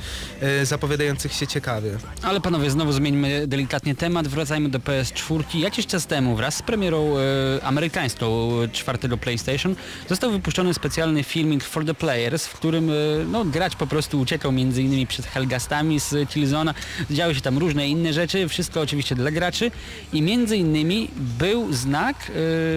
[0.61, 1.97] y, zapowiadających się ciekawie.
[2.21, 5.57] Ale panowie, znowu zmieńmy delikatnie temat, wracajmy do PS4.
[5.59, 9.75] Jakiś czas temu wraz z premierą y, amerykańską 4 tego PlayStation,
[10.09, 12.93] został wypuszczony specjalny filming For The Players, w którym e,
[13.31, 13.45] no,
[13.77, 16.73] po prostu uciekał między innymi przed Helgastami z Killzona.
[17.11, 19.71] Działy się tam różne inne rzeczy, wszystko oczywiście dla graczy
[20.13, 22.31] i między innymi był znak,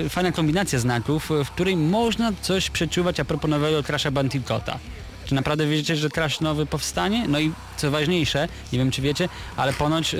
[0.05, 4.79] e, fajna kombinacja znaków, w której można coś przeczuwać a propos nowego Crash'a Bandicoota.
[5.27, 7.25] Czy naprawdę wierzycie, że Crash nowy powstanie?
[7.29, 10.19] No i co ważniejsze, nie wiem czy wiecie, ale ponoć y,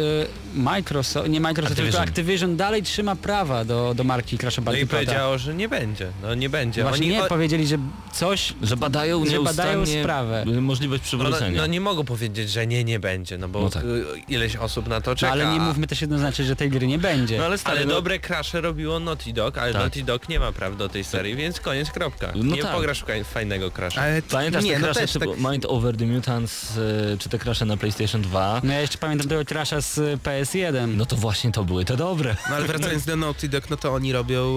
[0.55, 1.93] Microsoft, nie Microsoft, Activision.
[2.03, 4.97] tylko Activision dalej trzyma prawa do, do marki Crash'a No i Bandicoota.
[4.97, 6.09] powiedziało, że nie będzie.
[6.23, 6.83] No nie będzie.
[6.83, 7.79] Właśnie Oni, nie, o- powiedzieli, że
[8.13, 8.53] coś...
[8.63, 10.45] Że badają Że badają nieustannie sprawę.
[10.61, 11.61] możliwość no, przywrócenia.
[11.61, 13.85] no nie mogą powiedzieć, że nie, nie będzie, no bo No tak.
[13.85, 15.33] y, ileś osób na to No, czeka.
[15.33, 17.39] ale nie mówmy też jednoznacznie, że tej gry nie będzie.
[17.39, 19.83] No ale stary, Ale no, dobre crashe robiło Naughty Dog, ale Tak.
[19.83, 22.33] Naughty Dog nie ma praw do tej serii, więc koniec, kropka.
[22.35, 22.73] No nie tak.
[22.73, 24.01] pograsz w kaj- fajnego crasha.
[24.03, 27.29] Ale t- Pamiętasz nie, te no też typu tak, Mind Over the Mutants, y, czy
[27.29, 28.61] te crashe na PlayStation 2?
[28.65, 30.89] No ja jeszcze pamiętam tego Crash'a z y, PS1.
[30.97, 32.37] No to właśnie to były te dobre.
[32.51, 34.57] no ale wracając do Naughty Dog, no to oni robią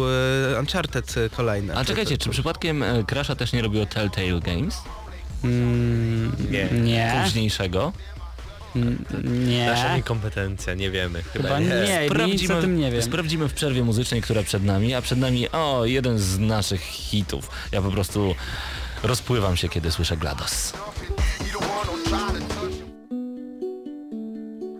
[0.55, 1.75] e, Uncharted e, kolejne.
[1.75, 4.77] A czekajcie, czy przypadkiem e, Crasha też nie robiło Telltale Games?
[5.43, 6.65] Mm, Nie.
[6.81, 7.21] Nie.
[7.23, 7.93] Późniejszego?
[8.75, 9.05] Mm,
[9.47, 9.65] Nie.
[9.65, 11.23] Nasza niekompetencja, nie wiemy.
[11.23, 11.59] Chyba, Chyba
[12.25, 13.01] nie, nic o tym nie wiem.
[13.01, 17.49] sprawdzimy w przerwie muzycznej, która przed nami, a przed nami, o, jeden z naszych hitów.
[17.71, 18.35] Ja po prostu
[19.03, 20.73] rozpływam się, kiedy słyszę GLaDOS.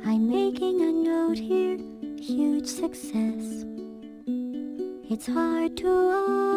[0.05, 1.77] I'm making a note here,
[2.21, 3.65] huge success.
[5.09, 5.89] It's hard to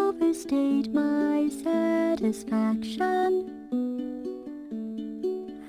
[0.08, 3.48] overstate my satisfaction.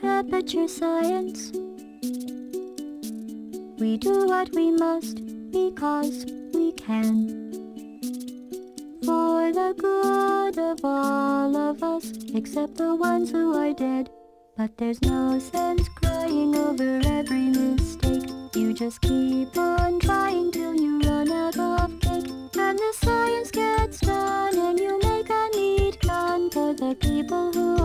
[0.04, 1.52] Aperture science.
[3.80, 5.20] We do what we must
[5.52, 7.43] because we can.
[9.06, 14.10] For the good of all of us, except the ones who are dead.
[14.56, 18.30] But there's no sense crying over every mistake.
[18.56, 22.32] You just keep on trying till you run out of cake.
[22.56, 27.76] And the science gets done and you make a neat gun for the people who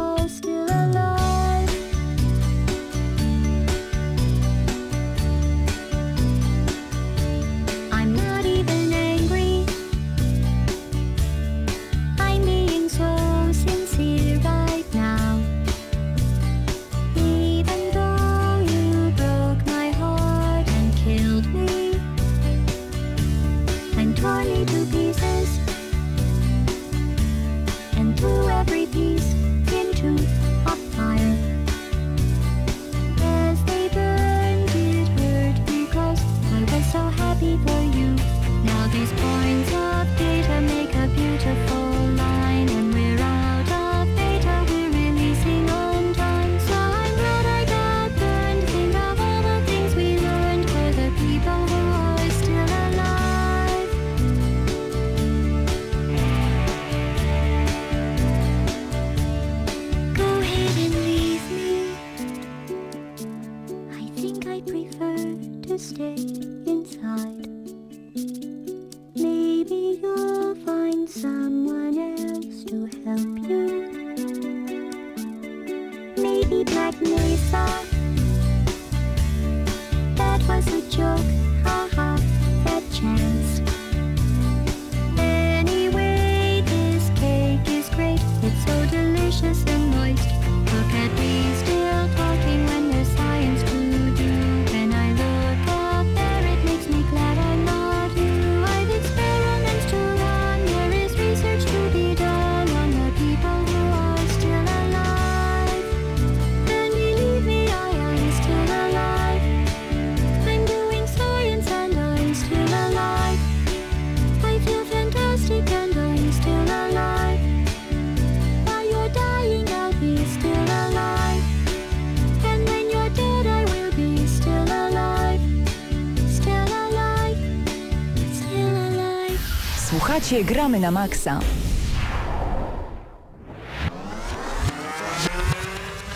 [130.29, 131.41] Słuchacie Gramy na Maxa.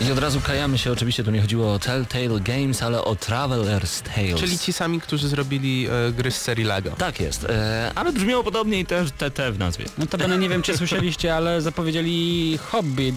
[0.01, 4.01] I od razu kajamy się, oczywiście tu nie chodziło o Telltale Games, ale o Traveler's
[4.15, 4.39] Tales.
[4.39, 6.91] Czyli ci sami, którzy zrobili e, gry z serii Lego.
[6.91, 9.85] Tak jest, e, ale brzmiało podobnie i też TT w nazwie.
[9.97, 13.15] No to będę nie wiem czy słyszeliście, ale zapowiedzieli Hobbit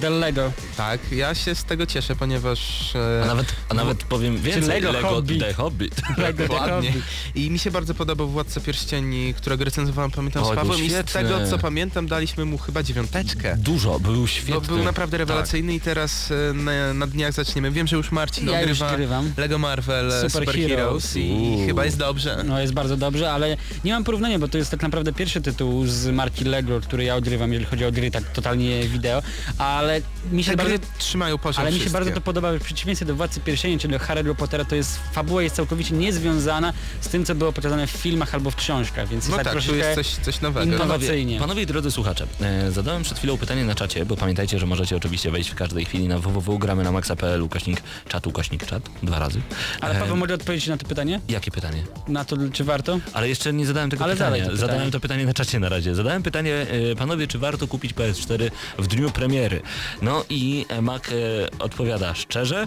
[0.00, 0.52] The Lego.
[0.80, 2.92] Tak, ja się z tego cieszę, ponieważ...
[2.94, 5.40] e, A nawet, a nawet powiem więcej, Lego Lego Hobbit.
[5.40, 6.02] The Hobbit.
[6.18, 6.88] Lego The Dokładnie.
[6.92, 7.04] Hobbit.
[7.34, 11.12] I mi się bardzo podobał Władca Pierścieni, którego recenzowałem, pamiętam, Oj, z Pawłem i z
[11.12, 13.56] tego, co pamiętam, daliśmy mu chyba dziewiąteczkę.
[13.56, 14.54] Dużo, był świetny.
[14.54, 15.28] No, był naprawdę Tak.
[15.28, 17.70] rewelacyjny i teraz e, na, na dniach zaczniemy.
[17.70, 19.32] Wiem, że już Marcin Ja już ogrywa grywam.
[19.36, 20.70] Lego Marvel e, Super Super, Heroes.
[20.70, 21.66] Heroes i Uuu.
[21.66, 22.42] chyba jest dobrze.
[22.44, 25.86] No jest bardzo dobrze, ale nie mam porównania, bo to jest tak naprawdę pierwszy tytuł
[25.86, 29.22] z marki Lego, który ja odgrywam, jeżeli chodzi o gry tak totalnie wideo,
[29.58, 30.00] ale
[30.32, 30.69] mi się bardzo...
[30.78, 31.98] gry trzymają poziom Ale mi się wszystkie.
[31.98, 35.42] bardzo to podoba, w przeciwieństwie do Władcy Pierścieni, czyli do Harry'ego Pottera, to jest, fabuła
[35.42, 39.36] jest całkowicie niezwiązana z tym, co było pokazane w filmach albo w książkach, więc No
[39.36, 39.76] jest tak, tu troszeczkę...
[39.78, 40.66] jest coś, coś nowego.
[40.66, 41.38] Panowie, Innowacyjnie.
[41.38, 44.96] panowie i drodzy słuchacze, e, zadałem przed chwilą pytanie na czacie, bo pamiętajcie, że możecie
[44.96, 49.40] oczywiście wejść w każdej chwili na www.gramy na maxa.pl ukośnik czatu, ukośnik czat, dwa razy.
[49.80, 51.20] Ale E, Paweł, mogę odpowiedzieć na to pytanie?
[51.28, 51.82] Jakie pytanie?
[52.08, 53.00] Na to, czy warto?
[53.12, 54.30] Ale jeszcze nie zadałem tego Ale pytania.
[54.30, 54.68] zadaj to pytanie.
[54.70, 55.94] Zadałem to pytanie na czacie na razie.
[55.94, 56.54] Zadałem pytanie,
[56.92, 59.62] e, panowie, czy warto kupić PS4 w dniu premiery?
[60.02, 61.12] No i e, Mac e,
[61.58, 62.66] odpowiada szczerze.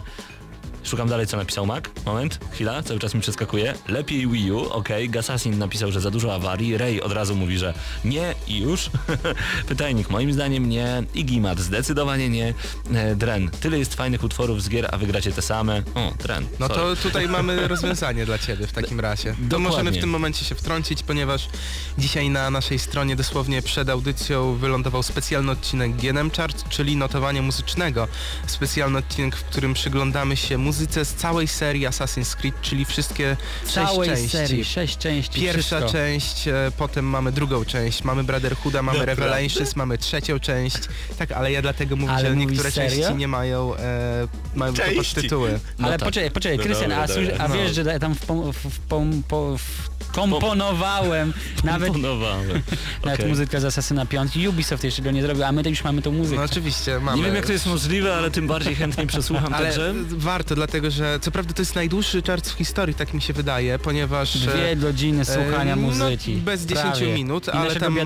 [0.83, 1.83] Szukam dalej, co napisał Mac.
[2.05, 3.73] Moment, chwila, cały czas mi przeskakuje.
[3.87, 5.09] Lepiej Wii U, okej.
[5.09, 6.77] Gassassin napisał, że za dużo awarii.
[6.77, 7.73] Ray od razu mówi, że
[8.05, 8.89] nie i już.
[9.69, 11.03] Pytajnik, moim zdaniem nie.
[11.15, 12.53] Igimat, zdecydowanie nie.
[12.93, 15.83] E, Dren, tyle jest fajnych utworów z gier, a wygracie te same.
[15.95, 16.45] O, Dren.
[16.59, 16.95] No sorry.
[16.95, 19.29] to tutaj mamy rozwiązanie dla Ciebie w takim razie.
[19.29, 19.69] To Dokładnie.
[19.69, 21.49] możemy w tym momencie się wtrącić, ponieważ
[21.97, 28.07] dzisiaj na naszej stronie dosłownie przed audycją wylądował specjalny odcinek GNM Chart, czyli notowania muzycznego.
[28.47, 34.09] Specjalny odcinek, w którym przyglądamy się muzyce z całej serii Assassin's Creed, czyli wszystkie Całej
[34.09, 34.37] sześć części.
[34.37, 35.91] serii, sześć części, Pierwsza wszystko.
[35.91, 39.23] część, e, potem mamy drugą część, mamy Brotherhooda, mamy Naprawdę?
[39.23, 40.75] Revelations, mamy trzecią część.
[41.17, 42.89] Tak, ale ja dlatego mówię, Ale że mówisz niektóre serio?
[42.89, 45.15] części nie mają, e, mają tylko Części.
[45.15, 45.59] podtytuły.
[45.79, 46.07] No Ale tak.
[46.09, 47.45] poczekaj, poczekaj, No Krystian, dobra, a, słysz- dobra.
[47.45, 47.55] a No.
[47.55, 51.33] wiesz, że tam wpom- w, wpom- po- w, komponowałem
[51.63, 52.47] nawet, Komponowałem.
[53.05, 53.29] nawet Okej.
[53.29, 54.37] muzykę z Assassina 5.
[54.49, 56.37] Ubisoft jeszcze go nie zrobił, a my to już mamy tą muzykę.
[56.39, 57.17] No oczywiście, mamy.
[57.17, 59.93] Nie wiem jak to jest możliwe, ale tym bardziej chętnie przesłucham Ale także.
[60.09, 63.79] warto, dlatego że co prawda to jest najdłuższy czart w historii, tak mi się wydaje,
[63.79, 64.37] ponieważ...
[64.37, 66.35] Dwie e, godziny słuchania e, muzyki.
[66.35, 67.13] No, bez 10 Prawie.
[67.13, 67.97] minut, I ale tam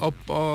[0.00, 0.14] op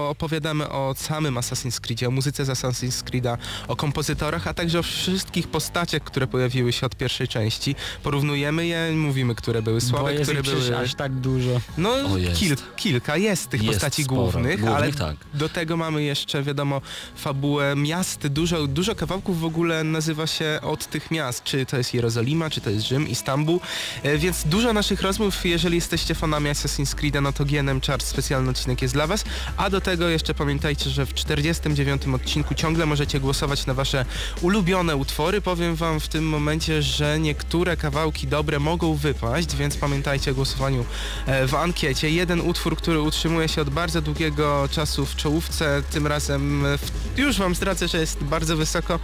[0.09, 4.83] opowiadamy o samym Assassin's Creedzie, o muzyce z Assassin's Creeda, o kompozytorach, a także o
[4.83, 7.75] wszystkich postaciach, które pojawiły się od pierwszej części.
[8.03, 10.77] Porównujemy je, mówimy, które były słabe, które były...
[10.77, 11.61] aż tak dużo.
[11.77, 12.39] No O, jest.
[12.39, 14.21] kil, kilka jest tych Jest postaci sporo.
[14.21, 15.15] głównych, Głównych, ale tak.
[15.33, 16.81] do tego mamy jeszcze, wiadomo,
[17.15, 18.27] fabułę miast.
[18.27, 21.43] Dużo, dużo kawałków w ogóle nazywa się od tych miast.
[21.51, 23.59] Czy to jest Jerozolima, czy to jest Rzym, Istanbul.
[24.03, 28.49] E, więc dużo naszych rozmów, jeżeli jesteście fanami Assassin's Creed'a, no to GNM Chart specjalny
[28.49, 29.23] odcinek jest dla Was.
[29.57, 34.05] A do tego jeszcze pamiętajcie, że w 49 odcinku ciągle możecie głosować na Wasze
[34.41, 35.41] ulubione utwory.
[35.41, 40.85] Powiem Wam w tym momencie, że niektóre kawałki dobre mogą wypaść, więc pamiętajcie o głosowaniu
[41.25, 42.09] e, w ankiecie.
[42.09, 47.37] Jeden utwór, który utrzymuje się od bardzo długiego czasu w czołówce, tym razem w, już
[47.37, 48.99] Wam zdradzę, że jest bardzo wysoko.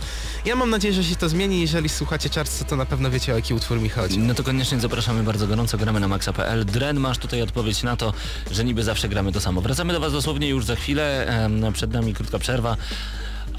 [0.45, 1.61] Ja mam nadzieję, że się to zmieni.
[1.61, 2.29] Jeżeli słuchacie
[2.67, 4.19] To na pewno wiecie o jaki utwór mi chodzi.
[4.19, 6.65] No to koniecznie zapraszamy bardzo gorąco, gramy na maxa.pl.
[6.65, 8.13] Dren, masz tutaj odpowiedź na to,
[8.51, 9.61] że niby zawsze gramy to samo.
[9.61, 11.27] Wracamy do Was dosłownie już za chwilę,
[11.73, 12.77] przed nami krótka przerwa,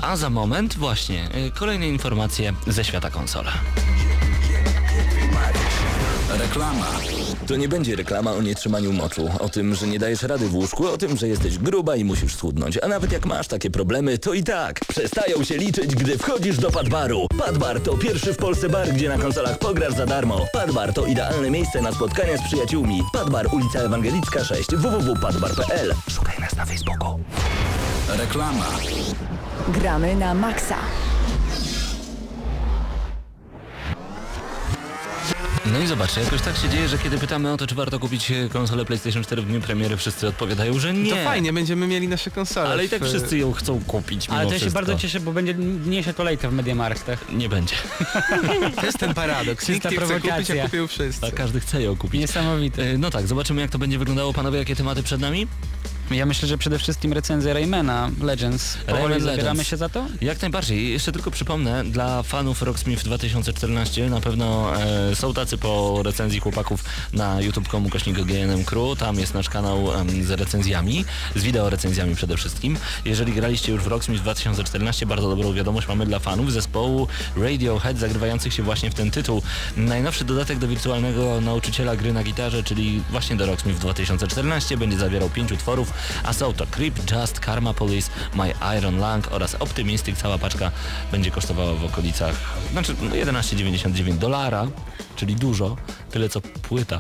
[0.01, 3.53] a za moment właśnie y, kolejne informacje ze świata konsola.
[6.31, 6.87] Reklama.
[7.47, 10.87] To nie będzie reklama o nietrzymaniu moczu, o tym, że nie dajesz rady w łóżku,
[10.87, 12.79] o tym, że jesteś gruba i musisz schudnąć.
[12.83, 16.71] A nawet jak masz takie problemy, to i tak przestają się liczyć, gdy wchodzisz do
[16.71, 17.27] Padbaru.
[17.39, 20.47] Padbar to pierwszy w Polsce bar, gdzie na konsolach pograsz za darmo.
[20.53, 23.03] Padbar to idealne miejsce na spotkania z przyjaciółmi.
[23.13, 25.95] Padbar, ulica Ewangelicka 6, www.padbar.pl.
[26.11, 27.21] Szukaj nas na Facebooku.
[28.19, 28.67] Reklama.
[29.69, 30.77] Gramy na Maxa.
[35.73, 38.31] No i zobaczcie, jakoś tak się dzieje, że kiedy pytamy o to, czy warto kupić
[38.31, 41.11] e, konsolę PlayStation 4 w dniu premiery, wszyscy odpowiadają, że nie.
[41.11, 42.69] To fajnie, będziemy mieli nasze konsole.
[42.71, 44.75] Ale i tak w- wszyscy ją chcą kupić Ale to ja się wszystko.
[44.81, 47.33] bardzo cieszę, bo będzie mniejsza kolejka w Mediamarktach.
[47.33, 47.75] Nie będzie.
[48.81, 49.69] To jest ten paradoks.
[49.69, 51.27] Nikt nie chce kupić, a kupią wszyscy.
[51.27, 52.21] A każdy chce ją kupić.
[52.21, 52.83] Niesamowite.
[52.83, 54.33] E, No tak, zobaczymy jak to będzie wyglądało.
[54.33, 55.47] Panowie, jakie tematy przed nami?
[56.11, 58.77] Ja myślę, że przede wszystkim recenzja Raymana Legends.
[58.87, 60.07] Powoli Rayman zabieramy się za to?
[60.21, 60.93] Jak najbardziej.
[60.93, 66.85] Jeszcze tylko przypomnę, dla fanów Rocksmith 2014 na pewno e, są tacy po recenzji chłopaków
[67.13, 68.99] na youtube.com ukośnik GNM Crew.
[68.99, 71.05] Tam jest nasz kanał em, z recenzjami,
[71.37, 72.77] z wideo recenzjami przede wszystkim.
[73.05, 78.55] Jeżeli graliście już w Rocksmith 2014, bardzo dobrą wiadomość mamy dla fanów zespołu Radiohead zagrywających
[78.55, 79.43] się właśnie w ten tytuł.
[79.77, 85.31] Najnowszy dodatek do wirtualnego nauczyciela gry na gitarze, czyli właśnie do Rocksmith 2014 będzie zawierał
[85.31, 85.93] pięć utworów,
[86.25, 90.19] a są to Creep, Just, Karma Police, My Iron Lung oraz Optimistic.
[90.19, 90.71] Cała paczka
[91.13, 92.35] będzie kosztowała w okolicach,
[92.73, 94.67] znaczy no, 11,99 dolara,
[95.17, 95.77] czyli dużo,
[96.11, 96.99] tyle co płyta.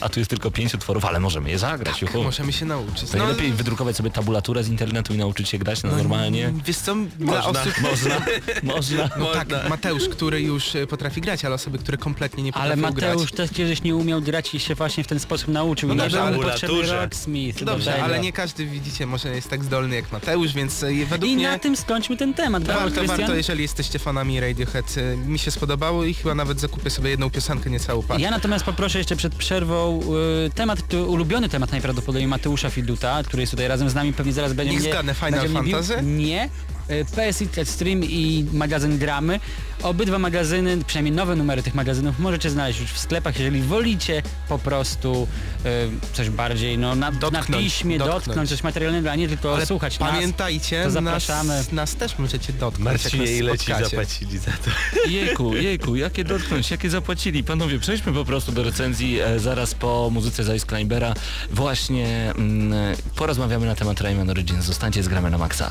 [0.00, 2.02] A tu jest tylko pięć utworów, ale możemy je zagrać.
[2.02, 2.22] juhu.
[2.22, 3.10] Możemy się nauczyć.
[3.10, 6.52] To najlepiej wydrukować sobie tabulaturę z internetu i nauczyć się grać na normalnie.
[6.64, 7.58] Wiesz co, dla osób...
[7.90, 8.20] Można,
[8.62, 9.10] można.
[9.18, 12.94] No tak, Mateusz, który już e, potrafi grać, ale osoby, które kompletnie nie Ale potrafią
[12.94, 13.36] Mateusz grać.
[13.50, 15.88] też kiedyś nie umiał grać i się właśnie w ten sposób nauczył.
[15.88, 16.96] No I dobrze, ale- potrzebny Tabulaturze.
[17.00, 17.58] Rocksmith.
[17.58, 21.32] do Dobrze, ale nie każdy, widzicie, może jest tak zdolny jak Mateusz, więc e, według
[21.32, 21.48] I mnie...
[21.50, 22.64] na tym skończmy ten temat.
[22.64, 23.06] Warto, Krystian.
[23.06, 24.94] warto, jeżeli jesteście fanami Radiohead.
[24.98, 28.22] e, Mi się spodobało i chyba nawet zakupię sobie jedną piosenkę, nie całą paczkę.
[28.22, 33.42] Ja natomiast poproszę jeszcze przed przerwą y, temat, tu- ulubiony temat najprawdopodobniej Mateusza Fiduta, który
[33.42, 34.90] jest tutaj razem z nami, pewnie zaraz będzie Niech mnie...
[34.90, 35.72] zgadnę, Final będzie mnie bił.
[35.72, 36.02] Fantasy?
[36.02, 36.48] Nie.
[36.90, 39.40] Y, PSX Extreme i magazyn Dramy.
[39.82, 44.58] Obydwa magazyny, przynajmniej nowe numery tych magazynów możecie znaleźć już w sklepach, jeżeli wolicie po
[44.58, 45.28] prostu
[45.66, 45.68] y,
[46.12, 48.24] coś bardziej no, na, na Dotknąć, piśmie, dotknąć.
[48.26, 48.48] dotknąć.
[48.50, 50.10] coś materialnego, a nie tylko Ale słuchać nas.
[50.10, 51.48] pamiętajcie, to zapraszamy.
[51.48, 54.70] Nas, nas też możecie dotknąć, Marcinie, nas ile ci zapłacili za to?
[55.10, 57.44] Jejku, jejku, jakie dotknąć, jakie zapłacili.
[57.44, 61.14] Panowie, przejdźmy po prostu do recenzji e, zaraz po muzyce z Ice Climbera.
[61.50, 64.64] Właśnie mm, porozmawiamy na temat Rayman Origins.
[64.64, 65.70] Zostańcie z gramy na maksa.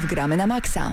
[0.00, 0.92] W Gramy na Maxa.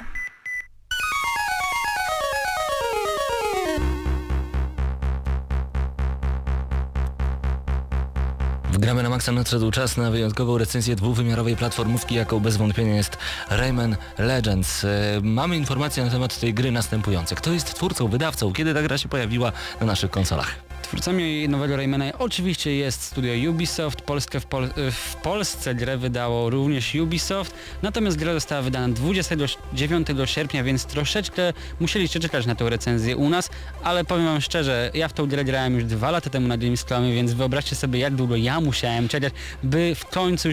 [8.74, 13.18] Gramy na maksa nadszedł czas na wyjątkową recenzję dwuwymiarowej platformówki, jaką bez wątpienia jest
[13.50, 14.84] Rayman Legends.
[14.84, 14.88] E,
[15.24, 17.36] Mamy informacje na temat tej gry następujące.
[17.36, 20.69] Kto jest twórcą, wydawcą, kiedy ta gra się pojawiła na naszych konsolach?
[20.90, 24.02] Twórcami nowego Raymana oczywiście jest studio Ubisoft.
[24.02, 30.64] Polskę w, Pol w Polsce grę wydało również Ubisoft, natomiast gra została wydana 29 sierpnia,
[30.64, 33.50] więc troszeczkę musieliście czekać na tę recenzję u nas,
[33.84, 37.14] ale powiem wam szczerze, ja w tą grę grałem już dwa lata temu na Gamescomie,
[37.14, 39.34] więc wyobraźcie sobie jak długo ja musiałem czekać,
[39.64, 40.50] by w końcu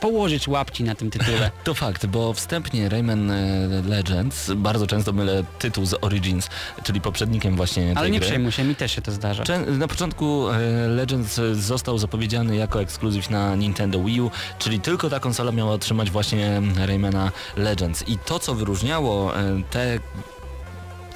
[0.00, 1.50] położyć łapci na tym tytule.
[1.64, 6.48] To fakt, bo wstępnie Rayman e, Legends, bardzo często mylę tytuł z Origins,
[6.84, 8.28] czyli poprzednikiem właśnie tej Ale nie gry.
[8.28, 9.42] przejmuj się, mi też się to zdarza.
[9.44, 15.10] Czę- Na początku e, Legends został zapowiedziany jako ekskluzyw na Nintendo Wii U, czyli tylko
[15.10, 18.08] ta konsola miała otrzymać właśnie Raymana Legends.
[18.08, 19.98] I to, co wyróżniało e, te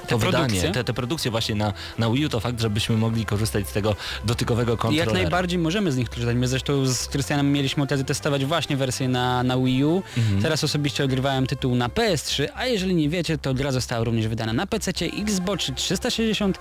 [0.07, 0.55] to produkcje?
[0.55, 3.71] wydanie, te, te produkcje właśnie na, na Wii U, to fakt, żebyśmy mogli korzystać z
[3.71, 3.95] tego
[4.25, 5.11] dotykowego kontrolera.
[5.11, 6.35] jak najbardziej możemy z nich korzystać.
[6.35, 10.03] My zresztą z Krystianem mieliśmy okazję testować właśnie wersję na, na Wii U.
[10.17, 10.41] Mhm.
[10.41, 14.53] Teraz osobiście ogrywałem tytuł na PS3, a jeżeli nie wiecie, to gra została również wydana
[14.53, 16.59] na PC, Xbox 360,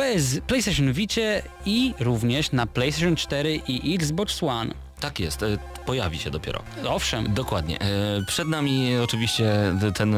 [0.00, 4.74] PS, PlayStation Vicie i również na PlayStation 4 i Xbox One.
[5.00, 6.62] Tak jest, e, pojawi się dopiero.
[6.88, 7.80] Owszem, Dokładnie.
[7.80, 7.86] E,
[8.26, 9.52] Przed nami oczywiście
[9.94, 10.16] ten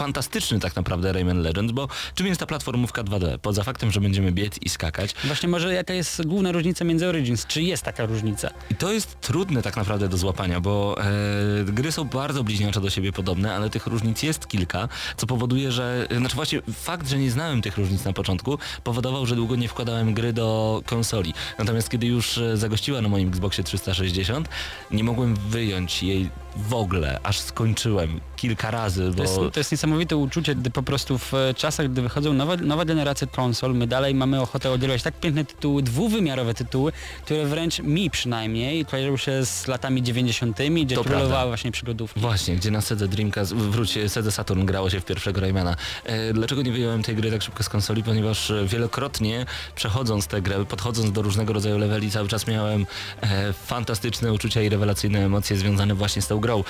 [0.00, 3.38] fantastyczny tak naprawdę Rayman Legends, bo czym jest ta platformówka 2D?
[3.38, 5.14] Poza faktem, że będziemy biec i skakać.
[5.24, 7.46] Właśnie może jaka jest główna różnica między Origins?
[7.46, 8.50] Czy jest taka różnica?
[8.70, 12.90] I to jest trudne tak naprawdę do złapania, bo e, gry są bardzo bliźniacze do
[12.90, 16.08] siebie podobne, ale tych różnic jest kilka, co powoduje, że...
[16.18, 20.14] Znaczy właśnie fakt, że nie znałem tych różnic na początku, powodował, że długo nie wkładałem
[20.14, 21.34] gry do konsoli.
[21.58, 24.48] Natomiast kiedy już e, zagościła na moim Xboxie 360,
[24.90, 29.22] nie mogłem wyjąć jej w ogóle, aż skończyłem kilka razy, To bo...
[29.22, 33.26] jest, to jest niesamowite uczucie, gdy po prostu w czasach, gdy wychodzą nowe, nowa generacja
[33.26, 36.92] konsol, my dalej mamy ochotę odgrywać tak piękne tytuły, dwuwymiarowe tytuły,
[37.24, 42.20] które wręcz mi przynajmniej kojarzyły się z latami 90., gdzie To królowały właśnie przygodówki.
[42.20, 45.76] Właśnie, gdzie na Sedze Dreamcast, wróć, Sedze Saturn grało się w pierwszego Raymana.
[46.04, 48.02] E, dlaczego nie wyjąłem tej gry tak szybko z konsoli?
[48.02, 52.86] Ponieważ e, wielokrotnie przechodząc tę grę, podchodząc do różnego rodzaju leveli, cały czas miałem
[53.20, 56.64] e, fantastyczne uczucia i rewelacyjne emocje związane właśnie z tą grą.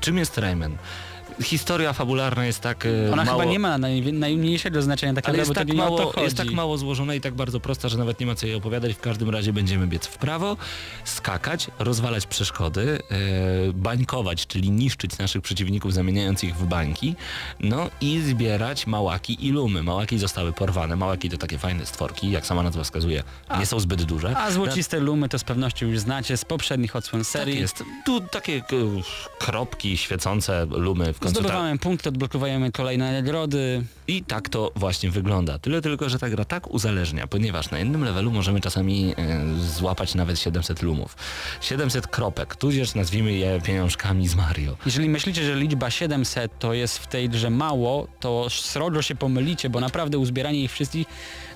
[0.00, 0.76] Czym jest Rayman?
[1.42, 3.38] Historia fabularna jest tak e, Ona mało...
[3.40, 7.20] chyba nie ma naj, najmniejszego znaczenia tak naprawdę, tak, mało, jest tak mało złożona i
[7.20, 8.92] tak bardzo prosta, że nawet nie ma co jej opowiadać.
[8.92, 10.56] W każdym razie będziemy biec w prawo,
[11.04, 17.14] skakać, rozwalać przeszkody, e, bańkować, czyli niszczyć naszych przeciwników, zamieniając ich w bańki,
[17.60, 19.82] no i zbierać małaki i lumy.
[19.82, 20.96] Małaki zostały porwane.
[20.96, 23.22] Małaki to takie fajne stworki, jak sama nazwa wskazuje,
[23.58, 24.36] nie są zbyt duże.
[24.36, 27.60] A złociste lumy to z pewnością już znacie z poprzednich odsłon Tak serii.
[27.60, 27.84] jest.
[28.06, 28.76] Tu takie k-
[29.38, 33.84] kropki świecące lumy w tak- Zdobywamy punkty, odblokowujemy kolejne nagrody.
[34.08, 35.58] I tak to właśnie wygląda.
[35.58, 40.14] Tyle tylko, że ta gra tak uzależnia, ponieważ na jednym levelu możemy czasami e, złapać
[40.14, 41.16] nawet 700 lumów.
[41.60, 44.76] 700 kropek, tudzież nazwijmy je pieniążkami z Mario.
[44.86, 49.70] Jeżeli myślicie, że liczba 700 to jest w tej grze mało, to srogo się pomylicie,
[49.70, 51.06] bo naprawdę uzbieranie ich wszystkich,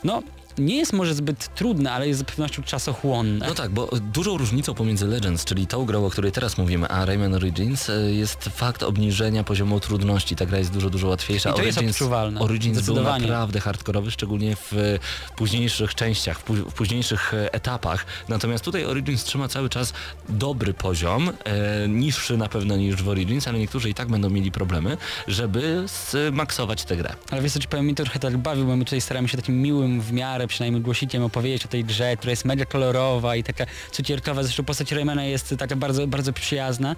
[0.05, 0.23] no
[0.59, 3.47] nie jest może zbyt trudne, ale jest z pewnością czasochłonne.
[3.49, 7.05] No tak, bo dużą różnicą pomiędzy Legends, czyli tą grą, o której teraz mówimy, a
[7.05, 10.37] Rayman Origins e, jest fakt obniżenia poziomu trudności.
[10.37, 11.51] Ta gra jest dużo, dużo łatwiejsza.
[11.51, 12.41] I to jest odczuwalne.
[12.41, 14.99] Origins był naprawdę hardkorowy, szczególnie w e,
[15.37, 18.07] późniejszych częściach, w, pó- w późniejszych e, etapach.
[18.29, 19.93] Natomiast tutaj Origins trzyma cały czas
[20.29, 21.31] dobry poziom,
[21.89, 24.97] niższy na pewno niż w Origins, ale niektórzy i tak będą mieli problemy,
[25.29, 25.85] żeby
[26.31, 27.15] zmaksować tę grę.
[27.31, 29.37] Ale wiesz co ci powiem, mi to trochę tak bawi, bo my tutaj staramy się
[29.37, 33.43] takim miłym w miarę przynajmniej głosikiem opowiedzieć o tej grze, która jest mega kolorowa i
[33.45, 36.97] taka cukierkowa, zresztą postać Raymana jest taka bardzo, bardzo przyjazna.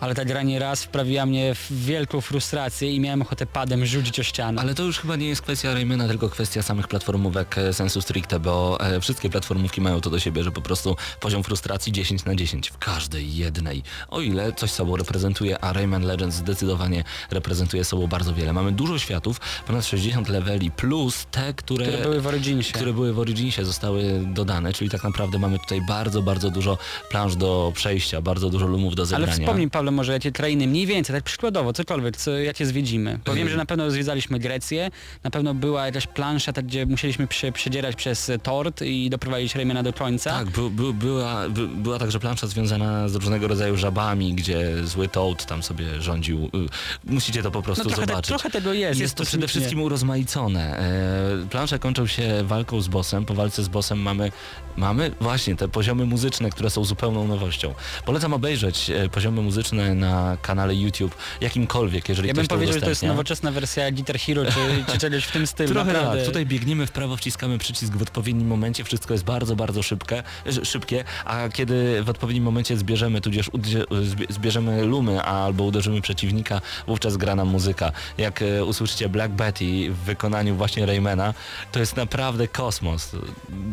[0.00, 4.20] Ale ta gra nie raz wprawiła mnie w wielką frustrację i miałem ochotę padem rzucić
[4.20, 4.60] o ścianę.
[4.62, 8.40] Ale to już chyba nie jest kwestia Raymana, tylko kwestia samych platformówek e, sensu stricte,
[8.40, 12.34] bo e, wszystkie platformówki mają to do siebie, że po prostu poziom frustracji 10 na
[12.34, 13.82] 10 w każdej jednej.
[14.08, 18.52] O ile coś sobą reprezentuje, a Rayman Legends zdecydowanie reprezentuje sobą bardzo wiele.
[18.52, 22.72] Mamy dużo światów, ponad 60 leveli, plus te, które, które były w Originsie.
[22.72, 26.78] które były w Originsie, zostały dodane, czyli tak naprawdę mamy tutaj bardzo, bardzo dużo
[27.10, 29.32] planż do przejścia, bardzo dużo lumów do Ale zebrania.
[29.32, 33.18] wspomnij Pawle może jakie krainy mniej więcej, tak przykładowo, cokolwiek, co, jakie zwiedzimy.
[33.26, 34.90] Bo wiem, że na pewno zwiedzaliśmy Grecję,
[35.24, 39.82] na pewno była jakaś plansza, tak, gdzie musieliśmy prze, przedzierać przez tort i doprowadzić Raymana
[39.82, 40.30] do końca.
[40.30, 45.08] Tak, by, by, była, by, była także plansza związana z różnego rodzaju żabami, gdzie zły
[45.08, 46.44] Toad tam sobie rządził.
[46.44, 48.28] Y, Musicie to po no prostu trochę, te, zobaczyć.
[48.28, 49.00] trochę tego jest.
[49.00, 50.78] Jest to przede wszystkim urozmaicone.
[50.78, 53.24] E, plansze kończą się walką z bossem.
[53.24, 54.32] Po walce z bossem mamy,
[54.76, 57.74] mamy właśnie te poziomy muzyczne, które są zupełną nowością.
[58.04, 62.80] Polecam obejrzeć e, poziomy muzyczne na kanale YouTube, jakimkolwiek, jeżeli Ja ktoś bym powiedział, że
[62.80, 65.68] to jest nowoczesna wersja Guitar Hero czy, czy czegoś w tym stylu.
[65.74, 66.18] Trochę naprawdę.
[66.18, 66.26] tak.
[66.26, 70.68] Tutaj biegniemy w prawo, wciskamy przycisk w odpowiednim momencie, wszystko jest bardzo, bardzo szybkie, sz-
[70.68, 76.60] szybkie, a kiedy w odpowiednim momencie zbierzemy, tudzież udzie- zbie- zbierzemy lumy albo uderzymy przeciwnika,
[76.86, 77.92] wówczas gra nam muzyka.
[78.18, 81.34] Jak e, usłyszycie Black Betty w wykonaniu właśnie Raymana,
[81.72, 83.10] to jest naprawdę kosmos.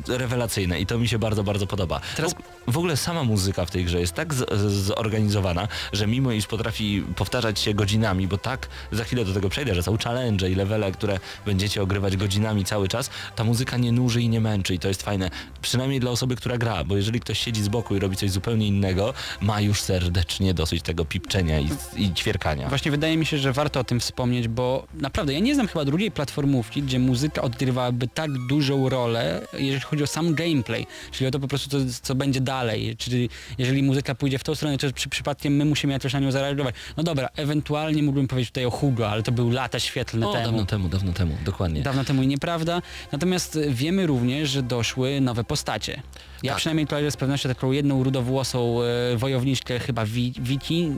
[0.07, 1.99] Rewelacyjne i to mi się bardzo, bardzo podoba.
[2.15, 2.35] Teraz-
[2.67, 7.03] W, ogóle sama muzyka w tej grze jest tak z, zorganizowana, że mimo iż potrafi
[7.15, 10.91] powtarzać się godzinami, bo tak za chwilę do tego przejdę, że są challenge i levele,
[10.91, 14.87] które będziecie ogrywać godzinami cały czas, ta muzyka nie nuży i nie męczy i to
[14.87, 15.29] jest fajne.
[15.61, 18.67] Przynajmniej dla osoby, która gra, bo jeżeli ktoś siedzi z boku i robi coś zupełnie
[18.67, 22.69] innego, ma już serdecznie dosyć tego pipczenia i, i ćwierkania.
[22.69, 25.85] Właśnie wydaje mi się, że warto o tym wspomnieć, bo naprawdę ja nie znam chyba
[25.85, 31.31] drugiej platformówki, gdzie muzyka odgrywałaby tak dużą rolę, jeżeli chodzi o sam gameplay, czyli o
[31.31, 34.93] to po prostu co, co będzie dalej, czyli jeżeli muzyka pójdzie w tą stronę, to
[34.93, 36.75] przy, przypadkiem my musimy jakoś na nią zareagować.
[36.97, 40.45] No dobra, ewentualnie mógłbym powiedzieć tutaj o Hugo, ale to był lata świetlne O, temu.
[40.45, 41.81] dawno temu, dawno temu, dokładnie.
[41.81, 42.81] Dawno temu i nieprawda.
[43.11, 46.01] Natomiast wiemy również, że doszły nowe postacie.
[46.43, 46.57] Ja Tak.
[46.57, 48.77] przynajmniej kojarzę z pewnością taką jedną rudowłosą
[49.13, 50.91] e, wojowniczkę, chyba wi, Wiki.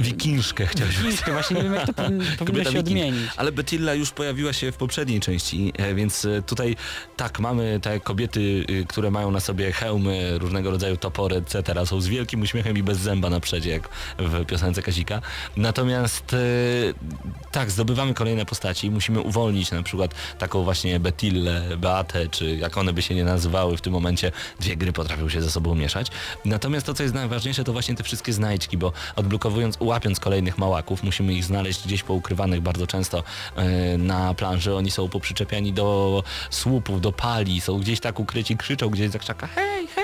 [0.00, 2.86] Wikinżkę chciałeś Wikinżkę, właśnie nie wiem jak to powin, powinno się wiking.
[2.86, 3.30] odmienić.
[3.36, 6.76] Ale Betilla już pojawiła się w poprzedniej części, e, więc e, tutaj
[7.16, 11.86] tak, mamy te kobiety, y, które mają na sobie hełmy, różnego rodzaju topory, etc.
[11.86, 13.88] Są z wielkim uśmiechem i bez zęba na przedzie, jak
[14.18, 15.20] w piosence Kazika.
[15.56, 16.38] Natomiast e,
[17.50, 22.92] tak, zdobywamy kolejne postaci, musimy uwolnić na przykład taką właśnie Betillę, Beatę, czy jak one
[22.92, 26.06] by się nie nazywały w tym momencie, dwie gry potrafią się ze sobą mieszać.
[26.44, 31.02] Natomiast to, co jest najważniejsze, to właśnie te wszystkie znajdźki, bo odblokowując, łapiąc kolejnych małaków,
[31.02, 33.22] musimy ich znaleźć gdzieś poukrywanych bardzo często
[33.56, 34.74] e, na planży.
[34.74, 39.46] Oni są poprzyczepiani do słupów, do pali, są gdzieś tak ukryci, krzyczą gdzieś za krzaka
[39.46, 40.03] hej, hej,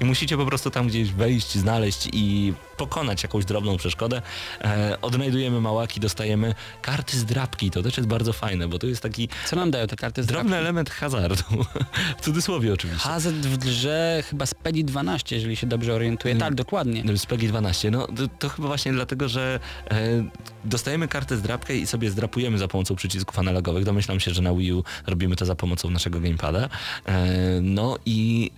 [0.00, 4.22] I musicie po prostu tam gdzieś wejść, znaleźć i pokonać jakąś drobną przeszkodę.
[4.60, 7.70] E, odnajdujemy małaki, dostajemy karty z drapki.
[7.70, 10.26] To też jest bardzo fajne, bo to jest taki Co nam dają te karty z
[10.26, 10.62] drobny drapki?
[10.64, 11.42] element hazardu.
[12.18, 13.08] w cudzysłowie oczywiście.
[13.08, 16.36] Hazard w grze chyba z PEGI 12, jeżeli się dobrze orientuję.
[16.36, 17.18] Tak, dokładnie.
[17.18, 17.90] Z PEGI 12.
[17.90, 20.24] No to, to chyba właśnie dlatego, że e,
[20.64, 23.84] dostajemy kartę z drapkę i sobie zdrapujemy za pomocą przycisków analogowych.
[23.84, 26.68] Domyślam się, że na Wii U robimy to za pomocą naszego gamepada.
[27.06, 27.26] E,
[27.62, 28.50] no i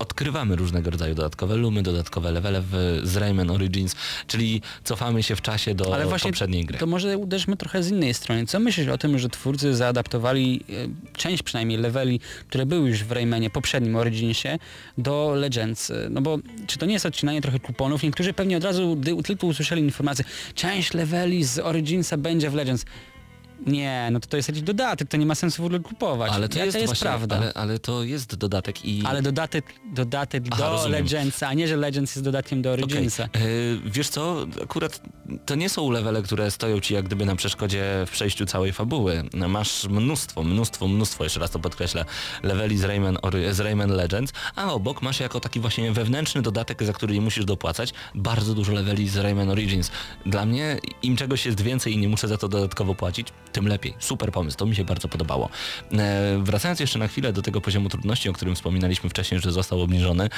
[0.00, 3.94] odkrywamy różnego rodzaju dodatkowe lumy, dodatkowe levele w, z Rayman Origins,
[4.26, 6.78] czyli cofamy się w czasie do Ale właśnie poprzedniej gry.
[6.78, 8.46] to może uderzmy trochę z innej strony.
[8.46, 10.72] Co myślisz o tym, że twórcy zaadaptowali e,
[11.16, 14.58] część przynajmniej leveli, które były już w Raymanie poprzednim Originsie
[14.98, 15.90] do Legends?
[15.90, 18.02] E, No bo czy to nie jest odcinanie trochę kuponów?
[18.02, 20.24] Niektórzy pewnie od razu, gdy tylko usłyszeli informację,
[20.54, 22.84] część leveli z Originsa będzie w Legends.
[23.66, 26.32] Nie, no to to jest jakiś dodatek, to nie ma sensu w ogóle kupować.
[26.32, 27.36] Ale to Jaka jest, jest właśnie, prawda.
[27.36, 29.02] Ale, ale to jest dodatek i...
[29.06, 30.92] Ale dodatek, dodatek Aha, do rozumiem.
[30.92, 32.70] Legendsa, a nie, że Legends jest dodatkiem do.
[32.70, 33.24] Originsa.
[33.24, 33.28] E,
[33.84, 35.02] Wiesz co, akurat
[35.46, 39.22] to nie są levele, które stoją ci jak gdyby na przeszkodzie w przejściu całej fabuły.
[39.48, 42.04] Masz mnóstwo, mnóstwo, mnóstwo, jeszcze raz to podkreślę,
[42.42, 43.18] leveli z Rayman,
[43.50, 47.44] z Rayman Legends, a obok masz jako taki właśnie wewnętrzny dodatek, za który nie musisz
[47.44, 49.90] dopłacać, bardzo dużo leveli z Rayman Origins.
[50.26, 53.94] Dla mnie im czegoś jest więcej i nie muszę za to dodatkowo płacić, tym lepiej.
[53.98, 55.48] Super pomysł, to mi się bardzo podobało.
[55.92, 59.80] E, wracając jeszcze na chwilę do tego poziomu trudności, o którym wspominaliśmy wcześniej, że został
[59.82, 60.28] obniżony,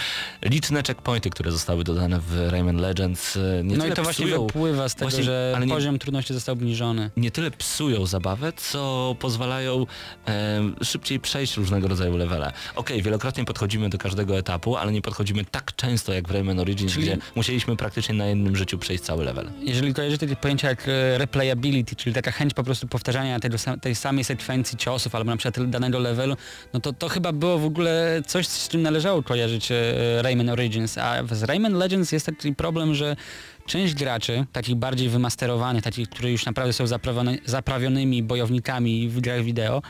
[0.44, 4.46] liczne checkpointy, które zostały dodane w Rayman Legends, e, nie No i to właśnie psują,
[4.46, 7.10] wypływa z tego, właśnie, że nie- poziom trudności został obniżony.
[7.16, 9.86] nie tyle psują zabawę, co pozwalają
[10.28, 12.52] e, szybciej przejść różnego rodzaju levele.
[12.74, 16.92] Okej, wielokrotnie podchodzimy do każdego etapu, ale nie podchodzimy tak często jak w Rayman Origins,
[16.92, 19.50] Czyli- gdzie musieliśmy praktycznie na jednym życiu przejść cały level.
[19.60, 23.94] Jeżeli kojarzycie takie pojęcia jak e, replayability, czyli taka chęć po prostu powtarzania tego, tej
[23.94, 26.36] samej sekwencji ciosów albo na przykład danego levelu,
[26.72, 30.98] no to to chyba było w ogóle coś, z czym należało kojarzyć e, Rayman Origins,
[30.98, 33.16] a z Rayman Legends jest taki problem, że
[33.66, 36.84] część graczy, takich bardziej wymasterowanych, takich, którzy już naprawdę są
[37.44, 39.82] zaprawionymi bojownikami w grach wideo,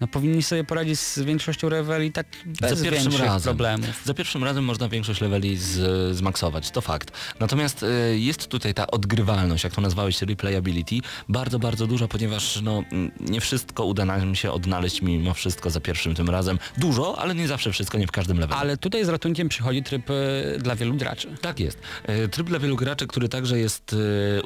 [0.00, 2.26] no powinni sobie poradzić z większością leveli tak
[2.60, 3.42] bez Za pierwszym razem.
[3.42, 4.02] problemów.
[4.04, 7.12] Za pierwszym razem można większość leveli z, zmaksować, to fakt.
[7.40, 10.96] Natomiast e, jest tutaj ta odgrywalność, jak to nazwałeś, replayability,
[11.28, 12.82] bardzo, bardzo duża, ponieważ no,
[13.20, 16.58] nie wszystko uda nam się odnaleźć mimo wszystko za pierwszym tym razem.
[16.78, 18.60] Dużo, ale nie zawsze wszystko, nie w każdym levelu.
[18.60, 21.28] Ale tutaj z ratunkiem przychodzi tryb e, dla wielu graczy.
[21.40, 21.78] Tak jest.
[22.04, 23.96] E, Tryb dla wielu graczy, który także jest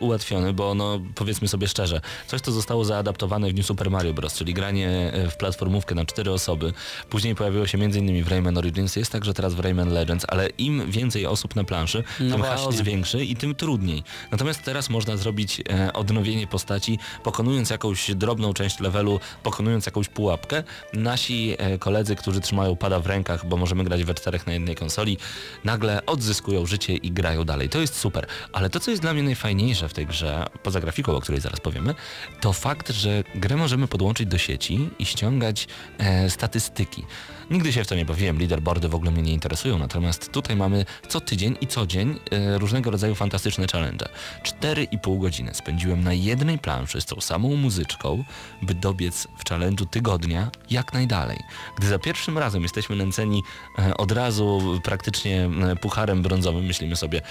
[0.01, 4.35] ułatwiony, bo no powiedzmy sobie szczerze, coś co zostało zaadaptowane w New Super Mario Bros.,
[4.35, 6.73] czyli granie w platformówkę na cztery osoby,
[7.11, 8.25] później pojawiło się m.in.
[8.25, 12.05] w Rayman Origins, jest także teraz w Rayman Legends, ale im więcej osób na planszy,
[12.21, 12.57] No tym właśnie.
[12.57, 14.03] chaos większy i tym trudniej.
[14.31, 20.63] Natomiast teraz można zrobić e, odnowienie postaci, pokonując jakąś drobną część levelu, pokonując jakąś pułapkę.
[20.93, 24.75] Nasi e, koledzy, którzy trzymają pada w rękach, bo możemy grać we czterech na jednej
[24.75, 25.19] konsoli,
[25.65, 27.69] nagle odzyskują życie i grają dalej.
[27.69, 28.27] To jest super.
[28.53, 31.61] Ale to, co jest dla mnie najfajniejsze w tej grze, poza grafiką, o której zaraz
[31.61, 31.95] powiemy,
[32.41, 35.05] to fakt, że grę możemy podłączyć do sieci i
[35.35, 35.69] ściągać
[35.99, 37.05] e, statystyki.
[37.51, 40.85] Nigdy się w to nie bawiłem, leaderboardy w ogóle mnie nie interesują, natomiast tutaj mamy
[41.09, 44.09] co tydzień i co dzień e, różnego rodzaju fantastyczne challenge.
[44.43, 48.25] 4,5 godziny spędziłem na jednej planszy z tą samą muzyczką,
[48.63, 51.39] by dobiec w challenge'u tygodnia jak najdalej.
[51.79, 53.43] Gdy za pierwszym razem jesteśmy nęceni
[53.79, 57.23] e, od razu praktycznie e, pucharem brązowym, myślimy sobie,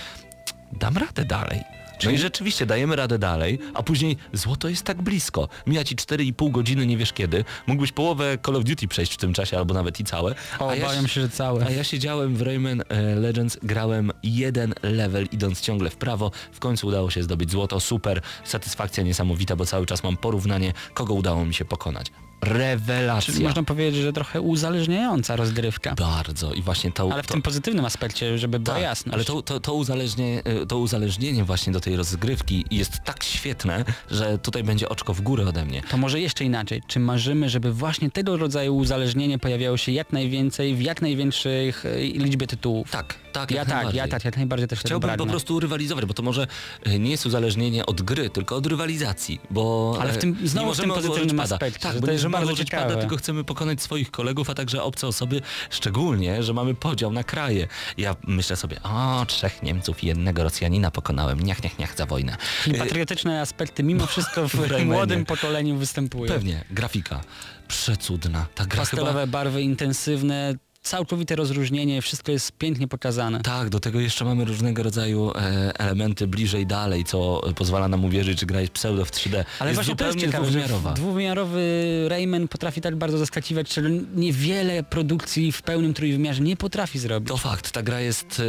[0.71, 1.82] dam radę dalej.
[2.03, 5.49] No i rzeczywiście dajemy radę dalej, a później złoto jest tak blisko.
[5.67, 7.45] Mija ci 4,5 godziny, nie wiesz kiedy.
[7.67, 10.35] Mógłbyś połowę Call of Duty przejść w tym czasie, albo nawet i całe.
[10.59, 11.65] O, a ja obawiam się, że całe.
[11.65, 16.31] a ja siedziałem w Rayman e, Legends, grałem jeden level, idąc ciągle w prawo.
[16.51, 21.13] W końcu udało się zdobyć złoto, super, satysfakcja niesamowita, bo cały czas mam porównanie, kogo
[21.13, 22.07] udało mi się pokonać.
[22.43, 23.33] Rewelacja.
[23.33, 25.95] Czyli można powiedzieć, że trochę uzależniająca rozgrywka.
[25.95, 27.09] Bardzo i właśnie to...
[27.11, 27.33] Ale w to...
[27.33, 29.13] tym pozytywnym aspekcie, żeby była Tak, jasność.
[29.15, 34.37] ale to, to, to, uzależnienie, to uzależnienie właśnie do tej rozgrywki jest tak świetne, że
[34.37, 35.81] tutaj będzie oczko w górę ode mnie.
[35.91, 36.81] To może jeszcze inaczej.
[36.87, 41.97] Czy marzymy, żeby właśnie tego rodzaju uzależnienie pojawiało się jak najwięcej w jak największych e,
[41.99, 42.91] liczbie tytułów?
[42.91, 46.23] Tak, tak, Ja tak, ja tak, jak najbardziej też Chciałbym po prostu rywalizować, bo to
[46.23, 46.47] może
[46.83, 50.73] e, nie jest uzależnienie od gry, tylko od rywalizacji, bo Ale w e, tym- znowu
[50.73, 52.85] w tym pozytywnym aspekcie, Tak, że to bardzo ciekawe.
[52.85, 57.23] pada, tylko chcemy pokonać swoich kolegów, a także obce osoby, szczególnie, że mamy podział na
[57.23, 57.67] kraje.
[57.97, 62.37] Ja myślę sobie, o, trzech Niemców i jednego Rosjanina pokonałem, niach, niach, niach za wojnę.
[62.63, 64.55] Czyli Y, patriotyczne aspekty mimo wszystko w,
[64.85, 66.33] młodym pokoleniu występują.
[66.33, 67.21] Pewnie, grafika.
[67.67, 68.45] Przecudna.
[68.55, 69.01] Ta gra chyba...
[69.01, 73.41] Pastelowe barwy intensywne, całkowite rozróżnienie, wszystko jest pięknie pokazane.
[73.41, 78.39] Tak, do tego jeszcze mamy różnego rodzaju e, elementy bliżej dalej, co pozwala nam uwierzyć,
[78.39, 79.43] że gra jest pseudo w 3D.
[79.59, 80.93] Ale jest właśnie to jest ciekawe, że dwuwymiarowa.
[80.93, 81.61] dwuwymiarowy
[82.09, 87.29] Rayman potrafi tak bardzo zaskakiwać, czego niewiele produkcji w pełnym trójwymiarze nie potrafi zrobić.
[87.29, 88.41] To fakt, ta gra jest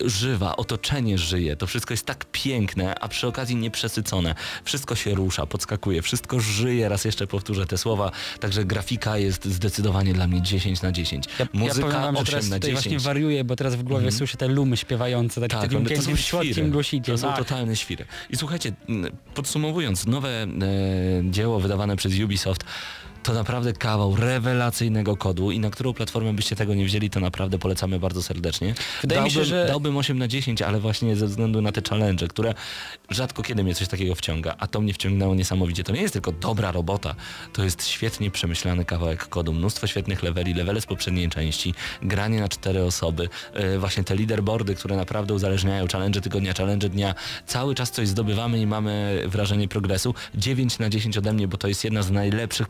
[0.00, 4.34] e, żywa, otoczenie żyje, to wszystko jest tak piękne, a przy okazji nieprzesycone.
[4.64, 10.14] Wszystko się rusza, podskakuje, wszystko żyje, raz jeszcze powtórzę te słowa, także grafika jest zdecydowanie
[10.14, 11.24] dla mnie 10 na 10.
[11.26, 12.72] Ja, ja Muzyka powiem wam, że 8 teraz tutaj 10.
[12.74, 14.18] właśnie wariuję, bo teraz w głowie Mhm.
[14.18, 17.14] słyszę te lumy śpiewające, tak, Tak, takim to są słodkim głosikiem.
[17.14, 17.38] To są Tak.
[17.38, 18.04] totalne świry.
[18.30, 18.72] I słuchajcie,
[19.34, 20.46] podsumowując, nowe e,
[21.30, 22.64] dzieło wydawane przez Ubisoft
[23.22, 27.58] to naprawdę kawał rewelacyjnego kodu i na którą platformę byście tego nie wzięli, to naprawdę
[27.58, 28.74] polecamy bardzo serdecznie.
[29.02, 31.82] Wydaje mi dałbym, się, że- Dałbym 8 na 10, ale właśnie ze względu na te
[31.90, 32.54] challenge, które
[33.10, 35.84] rzadko kiedy mnie coś takiego wciąga, a to mnie wciągnęło niesamowicie.
[35.84, 37.14] To nie jest tylko dobra robota,
[37.52, 42.48] to jest świetnie przemyślany kawałek kodu, mnóstwo świetnych leveli, levele z poprzedniej części, granie na
[42.48, 47.14] cztery osoby, e, właśnie te leaderboardy, które naprawdę uzależniają challenge tygodnia, challenge dnia.
[47.46, 50.14] Cały czas coś zdobywamy i mamy wrażenie progresu.
[50.34, 52.68] 9 na 10 ode mnie, bo to jest jedna z najlepszych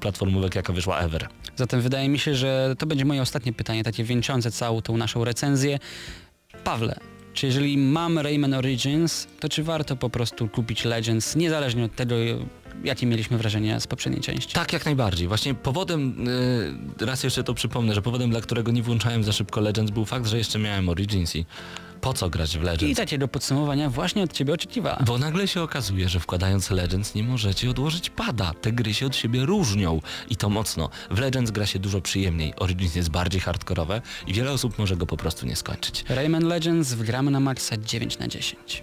[0.55, 1.29] jaka wyszła ever.
[1.57, 5.25] Zatem wydaje mi się, że to będzie moje ostatnie pytanie, takie wieńczące całą tą naszą
[5.25, 5.79] recenzję.
[6.65, 6.97] Pawle,
[7.35, 12.15] czy jeżeli mam Rayman Origins, to czy warto po prostu kupić Legends, niezależnie od tego,
[12.85, 14.55] jakie mieliśmy wrażenia z poprzedniej części?
[14.55, 15.29] Tak, jak najbardziej.
[15.29, 16.29] Właśnie powodem,
[17.01, 20.05] y, raz jeszcze to przypomnę, że powodem, dla którego nie włączałem za szybko Legends był
[20.05, 21.47] fakt, że jeszcze miałem Origins i
[22.03, 22.97] po co grać w I Legends?
[22.97, 24.99] takiego podsumowania właśnie od Ciebie oczekiwała.
[25.07, 28.53] Bo nagle się okazuje, że wkładając Legends nie możecie odłożyć pada.
[28.61, 30.01] Te gry się od siebie różnią
[30.31, 30.89] i to mocno.
[31.11, 32.55] W Legends gra się dużo przyjemniej.
[32.57, 36.05] Origins jest bardziej hardkorowe i wiele osób może go po prostu nie skończyć.
[36.09, 38.83] Rayman Legends wgramy na maksa 9 na 10.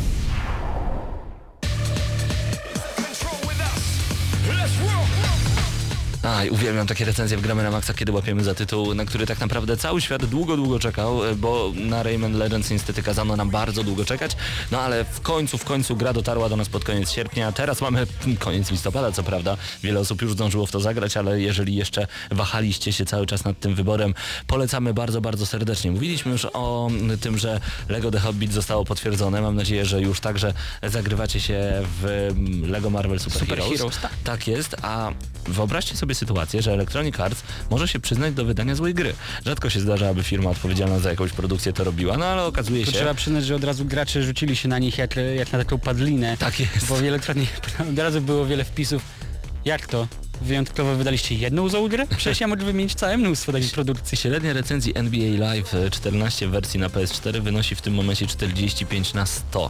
[6.23, 9.39] Aj, uwielbiam takie recenzje w Gramy na Maxa, kiedy łapiemy za tytuł, na który tak
[9.39, 13.83] naprawdę cały świat długo, długo czekał, e, bo na Rayman Legends niestety kazano nam bardzo
[13.83, 14.35] długo czekać,
[14.71, 18.07] no ale w końcu, w końcu gra dotarła do nas pod koniec sierpnia, teraz mamy
[18.39, 22.93] koniec listopada, co prawda, wiele osób już zdążyło w to zagrać, ale jeżeli jeszcze wahaliście
[22.93, 24.13] się cały czas nad tym wyborem,
[24.47, 25.91] polecamy bardzo, bardzo serdecznie.
[25.91, 26.89] Mówiliśmy już o
[27.21, 27.59] tym, że
[27.89, 30.53] Lego The Hobbit zostało potwierdzone, mam nadzieję, że już także
[30.83, 32.27] zagrywacie się w
[32.67, 33.77] Lego Marvel Super, Super Heroes.
[33.77, 34.11] Heroes, tak.
[34.23, 35.11] Tak jest, a
[35.47, 39.13] wyobraźcie sobie sytuację, że Electronic Arts może się przyznać do wydania złej gry.
[39.45, 42.91] Rzadko się zdarza, aby firma odpowiedzialna za jakąś produkcję to robiła, no ale okazuje To
[42.91, 42.97] się...
[42.97, 46.37] trzeba przyznać, że od razu gracze rzucili się na nich jak, jak na taką padlinę.
[46.37, 46.87] Tak jest.
[46.89, 47.45] Bo w elektronie
[47.91, 49.01] od razu było wiele wpisów.
[49.65, 50.07] Jak to?
[50.41, 52.07] Wyjątkowo wydaliście jedną złą grę?
[52.17, 54.17] Przecież ja mogę wymienić całe mnóstwo takich produkcji.
[54.17, 59.13] Średnia recenzji NBA Live e, 14 w wersji na PS4 wynosi w tym momencie 45
[59.13, 59.69] na 100.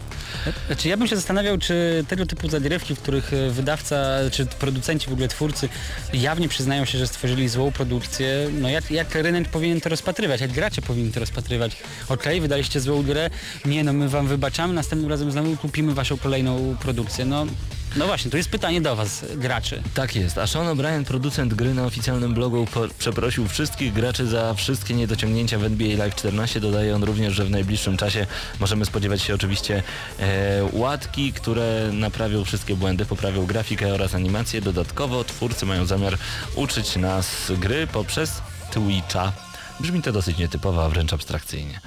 [0.68, 3.96] Znaczy ja bym się zastanawiał, czy tego typu zagrywki, w których e, wydawca,
[4.32, 5.70] czy producenci, w ogóle twórcy
[6.14, 10.52] jawnie przyznają się, że stworzyli złą produkcję, no jak, jak rynek powinien to rozpatrywać, jak
[10.52, 11.78] gracze powinni to rozpatrywać.
[12.10, 13.30] Okej, wydaliście złą grę,
[13.66, 17.26] nie no my wam wybaczamy, następnym razem znowu kupimy waszą kolejną produkcję.
[17.26, 17.46] No,
[17.96, 19.84] no właśnie, to jest pytanie do was, graczy.
[19.94, 22.68] Tak jest, a Sean O'Brien, producent gry na oficjalnym blogu,
[23.00, 26.60] przeprosił wszystkich graczy za wszystkie niedociągnięcia w NBA Live 14.
[26.60, 28.26] Dodaje on również, że w najbliższym czasie
[28.60, 29.84] możemy spodziewać się oczywiście
[30.20, 34.62] e, łatki, które naprawią wszystkie błędy, poprawią grafikę oraz animację.
[34.62, 36.18] Dodatkowo twórcy mają zamiar
[36.56, 39.51] uczyć nas gry poprzez Twitcha.
[39.82, 41.80] Brzmi to dosyć nietypowo, a wręcz abstrakcyjnie.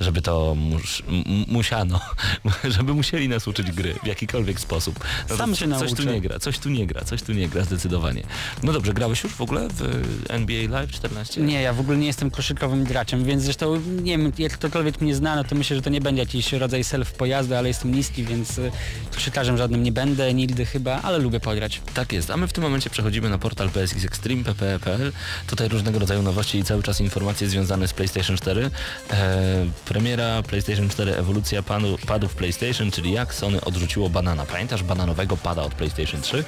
[0.00, 1.02] Żeby to mus,
[1.48, 2.00] musiano,
[2.76, 5.04] żeby musieli nas uczyć gry w jakikolwiek sposób.
[5.30, 7.64] No Sam się coś tu nie gra, coś tu nie gra, coś tu nie gra
[7.64, 8.22] zdecydowanie.
[8.62, 11.40] No dobrze, grałeś już w ogóle w NBA Live 14?
[11.40, 15.14] Nie, ja w ogóle nie jestem koszykowym graczem, więc zresztą nie wiem, jak ktokolwiek mnie
[15.14, 18.24] zna, no to myślę, że to nie będzie jakiś rodzaj self pojazdu, ale jestem niski,
[18.24, 18.60] więc
[19.14, 21.80] koszykarzem żadnym nie będę, nigdy chyba, ale lubię pograć.
[21.94, 25.12] Tak jest, a my w tym momencie przechodzimy na portal PSX Extreme, ppe.pl.
[25.46, 28.70] Tutaj różnego rodzaju nowości i cały czas informacje informacje związane z PlayStation 4.
[29.10, 34.46] E, premiera PlayStation 4 ewolucja panu, padów PlayStation, czyli jak Sony odrzuciło banana.
[34.46, 36.44] Pamiętasz bananowego pada od PlayStation 3?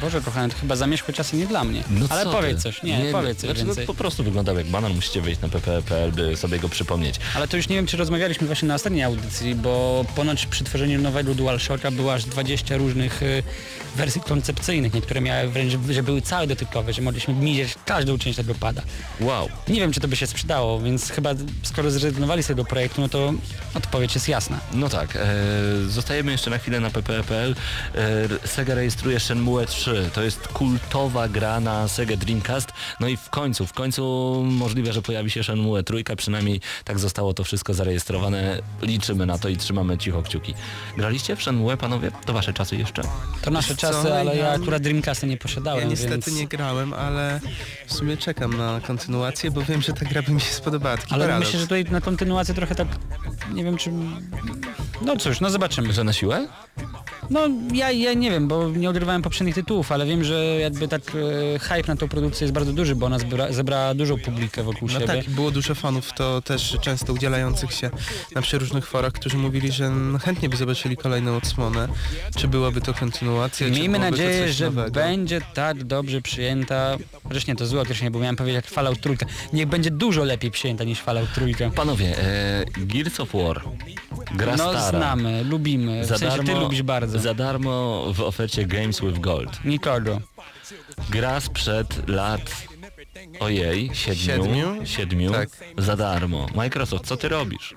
[0.00, 1.82] Boże, kochany, to chyba zamierzchłe czasy nie dla mnie.
[2.08, 2.62] Ale co powiedz ty?
[2.62, 3.80] coś, nie, powiedz coś znaczy.
[3.80, 7.16] No, po prostu wyglądał jak banan, musicie wejść na pp.pl, by sobie go przypomnieć.
[7.34, 11.00] Ale to już nie wiem, czy rozmawialiśmy właśnie na ostatniej audycji, bo ponoć przy tworzeniu
[11.00, 13.42] nowego DualShocka było aż 20 różnych y,
[13.96, 14.94] wersji koncepcyjnych.
[14.94, 18.82] Niektóre miały wręcz, że były całe dotykowe, że mogliśmy gmizieć każdą część tego pada.
[19.20, 19.48] Wow.
[19.68, 21.30] Nie wiem, czy to by się sprzedało, więc chyba
[21.62, 23.32] skoro zrezygnowali z tego projektu, no to
[23.74, 24.60] odpowiedź jest jasna.
[24.72, 25.26] No tak, e,
[25.88, 27.54] zostajemy jeszcze na chwilę na pp.pl.
[27.94, 30.10] E, Sega rejestruje Shenmue 3.
[30.14, 32.68] To jest kultowa gra na Sega Dreamcast.
[33.00, 34.02] No i w końcu, w końcu
[34.46, 36.04] możliwe, że pojawi się Shenmue 3.
[36.16, 38.58] Przynajmniej tak zostało to wszystko zarejestrowane.
[38.82, 40.54] Liczymy na to i trzymamy cicho kciuki.
[40.96, 42.10] Graliście w Shenmue, panowie?
[42.26, 43.02] To wasze czasy jeszcze?
[43.42, 46.40] To nasze co, czasy, ale ja ja- akurat Dreamcasta nie Ja posiadałem, niestety więc...
[46.40, 47.40] nie grałem, ale
[47.86, 50.96] w sumie czekam na kontynuację, bo wiem, że ta gra by mi się spodobała.
[50.96, 51.46] Taki Ale paradoks.
[51.46, 52.88] myślę, że tutaj na kontynuację trochę tak,
[53.54, 53.90] nie wiem czy...
[55.02, 55.92] No cóż, no zobaczymy.
[55.92, 56.48] Że na siłę?
[57.30, 57.40] No
[57.74, 61.02] ja, ja nie wiem, bo nie odgrywałem poprzednich tytułów, ale wiem, że jakby tak
[61.54, 64.88] e, hype na tą produkcję jest bardzo duży, bo ona zbra, zebrała dużą publikę wokół
[64.88, 65.06] No siebie.
[65.06, 67.90] tak, było dużo fanów, to też często udzielających się
[68.34, 71.88] na przeróżnych forach, którzy mówili, że no, chętnie by zobaczyli kolejną odsłonę.
[72.36, 74.90] Czy byłaby to kontynuacja, czy Miejmy byłoby to nadzieję, coś że nowego.
[74.90, 76.96] będzie tak dobrze przyjęta,
[77.30, 79.26] zresztą to złe określenie, bo miałem powiedzieć jak Fallout Trójka.
[79.52, 81.70] Niech będzie dużo lepiej przyjęta niż Fallout Trójka.
[81.70, 83.60] Panowie, e, Gears of War.
[84.34, 84.90] Gra No stara.
[84.90, 87.18] znamy, lubimy, w Za sensie darmo, ty lubisz bardzo.
[87.18, 89.64] Za darmo w ofercie Games with Gold.
[89.64, 90.20] Nikogo.
[91.10, 92.40] Gra sprzed lat...
[93.40, 94.24] Ojej, siedmiu.
[94.24, 94.86] Siedmiu?
[94.86, 95.32] Siedmiu.
[95.32, 95.48] Tak.
[95.78, 96.46] Za darmo.
[96.54, 97.74] Microsoft, co ty robisz?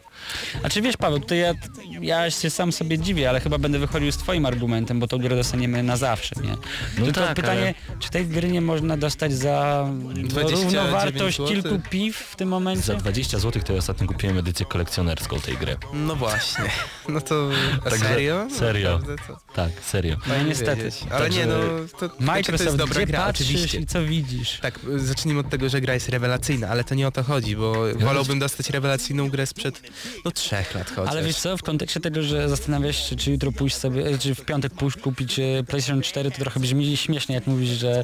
[0.63, 1.53] A czy wiesz Paweł, tutaj ja,
[2.01, 5.35] ja się sam sobie dziwię, ale chyba będę wychodził z twoim argumentem, bo tą grę
[5.35, 6.55] dostaniemy na zawsze, nie?
[6.97, 12.17] No Tylko tak, pytanie, czy tej gry nie można dostać za 29 równowartość kilku piw
[12.17, 12.81] w tym momencie?
[12.83, 15.77] Za 20 zł to ja ostatnio kupiłem edycję kolekcjonerską tej gry.
[15.93, 16.71] No właśnie.
[17.09, 17.49] No to
[17.83, 18.47] Także serio?
[18.49, 18.99] No serio.
[19.27, 20.15] To Tak, serio.
[20.27, 20.83] No fajnie niestety.
[20.83, 21.03] wiedzieć.
[21.11, 21.55] Ale Także nie no,
[21.91, 23.79] to, to, to Microsoft, jest dobra gdzie gra, patrzysz oczywiście.
[23.79, 24.59] i co widzisz?
[24.61, 27.73] Tak, zacznijmy od tego, że gra jest rewelacyjna, ale to nie o to chodzi, bo
[27.99, 29.81] wolałbym dostać rewelacyjną grę sprzed
[30.25, 31.11] no trzech lat chociaż.
[31.11, 34.45] Ale wiesz co, w kontekście tego, że zastanawiasz się, czy jutro pójść sobie, czy w
[34.45, 38.03] piątek pójść kupić e, PlayStation 4, to trochę brzmi śmiesznie, jak mówisz, że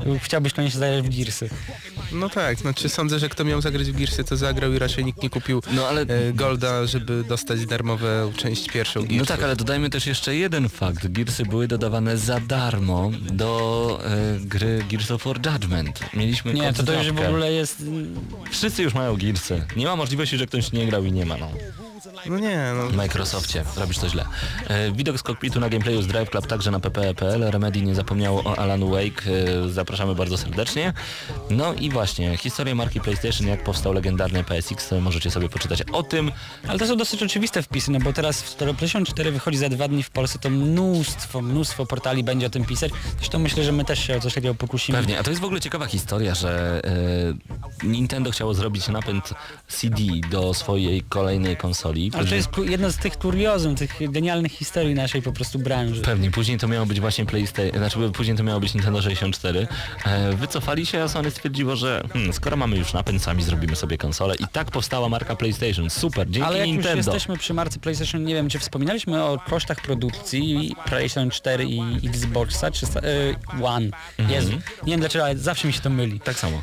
[0.00, 1.50] e, chciałbyś koniecznie zagrać w Gearsy.
[2.12, 5.22] No tak, znaczy sądzę, że kto miał zagrać w Gearsy, to zagrał i raczej nikt
[5.22, 6.00] nie kupił No ale...
[6.00, 9.18] e, Golda, żeby dostać darmową część pierwszą Gearsów.
[9.18, 11.06] No tak, ale dodajmy też jeszcze jeden fakt.
[11.06, 16.00] Gearsy były dodawane za darmo do e, gry Gears of War Judgment.
[16.14, 17.82] Mieliśmy Nie, to to już w ogóle jest...
[18.50, 19.62] Wszyscy już mają Gearsy.
[19.76, 21.81] Nie ma możliwości, że ktoś nie grał i nie ma, no.
[22.26, 22.86] No nie, no.
[22.88, 23.64] W Microsoftie.
[23.76, 24.24] Robisz to źle.
[24.68, 27.50] E, widok z kokpitu na gameplayu z Drive Club także na pp.pl.
[27.50, 29.22] Remedy nie zapomniało o Alan Wake.
[29.26, 30.92] E, zapraszamy bardzo serdecznie.
[31.50, 36.32] No i właśnie, historia marki PlayStation, jak powstał legendarny PSX, możecie sobie poczytać o tym.
[36.68, 39.88] Ale to są dosyć oczywiste wpisy, no bo teraz w PlayStation 4 wychodzi za dwa
[39.88, 42.92] dni w Polsce, to mnóstwo, mnóstwo portali będzie o tym pisać.
[43.18, 44.98] Zresztą myślę, że my też się o coś takiego pokusimy.
[44.98, 46.80] Pewnie, a to jest w ogóle ciekawa historia, że
[47.82, 49.34] e, Nintendo chciało zrobić napęd
[49.68, 51.91] CD do swojej kolejnej konsoli.
[52.14, 56.02] Ale to jest jedno z tych kuriozum, tych genialnych historii naszej po prostu branży.
[56.02, 59.66] Pewnie, później to miało być właśnie PlayStation, znaczy później to miało być Nintendo 64.
[60.04, 63.98] E, wycofali się, a Sony stwierdziło, że hmm, skoro mamy już napęd, sami zrobimy sobie
[63.98, 65.90] konsolę i tak powstała marka PlayStation.
[65.90, 67.12] Super, dzięki Ale jak już Nintendo.
[67.12, 72.68] jesteśmy przy marce PlayStation, nie wiem, czy wspominaliśmy o kosztach produkcji PlayStation 4 i Xboxa,
[72.68, 73.86] y, One.
[74.28, 76.20] Jezu, nie wiem dlaczego, ale zawsze mi się to myli.
[76.20, 76.62] Tak samo.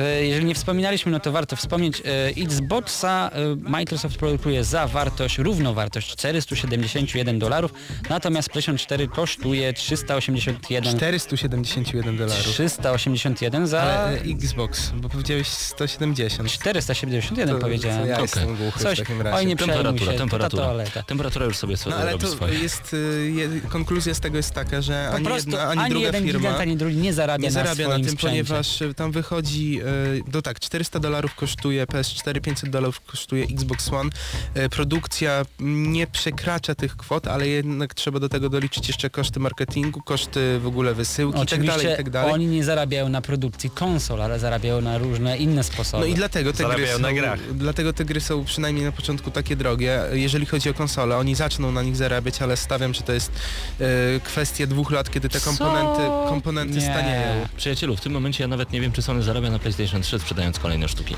[0.00, 2.00] E, Jeżeli nie wspominaliśmy, no to warto wspomnieć.
[2.00, 7.72] e, Xboxa e, Microsoft produkuje za wartość, równowartość 471 dolarów,
[8.10, 12.44] natomiast PlayStation 4 kosztuje 381 471 dolarów.
[12.44, 16.50] 381 za Ale e, Xbox, bo powiedziałeś 170.
[16.50, 18.00] 471 To, powiedziałem.
[18.00, 19.36] to ja jestem głuchy Coś, w takim razie.
[19.36, 20.48] oj nie Temperatura, się, temperatura.
[20.50, 21.02] to ta toaleta.
[21.02, 22.58] Temperatura już sobie No ale robi to swoje.
[22.58, 25.90] jest, y, je, konkluzja z tego jest taka, że Po ani prostu jedna, ani, ani
[25.90, 28.28] druga jeden firma gigant, ani drugi nie zarabia, nie zarabia na na tym, sprzęcie.
[28.44, 29.84] ponieważ y, tam wychodzi, y,
[30.32, 34.10] no tak, 400 dolarów kosztuje PS4, 500 dolarów kosztuje Xbox One.
[34.56, 40.00] Y, Produkcja nie przekracza tych kwot, ale jednak trzeba do tego doliczyć jeszcze koszty marketingu,
[40.02, 42.32] koszty w ogóle wysyłki tak Oczywiście dalej, i tak dalej.
[42.32, 46.00] oni nie zarabiają na produkcji konsol, ale zarabiają na różne inne sposoby.
[46.00, 47.40] No i dlatego te, gry są, na grach.
[47.54, 50.00] dlatego te gry są przynajmniej na początku takie drogie.
[50.12, 53.32] Jeżeli chodzi o konsole, oni zaczną na nich zarabiać, ale stawiam, że to jest
[53.80, 53.84] e,
[54.24, 56.80] kwestia dwóch lat, kiedy te komponenty, komponenty Nie.
[56.80, 57.46] stanieją.
[57.56, 60.18] Przyjacielu, w tym momencie ja nawet nie wiem, czy Sony zarabia na PlayStation PlayStation 3
[60.18, 61.16] sprzedając kolejne sztuki.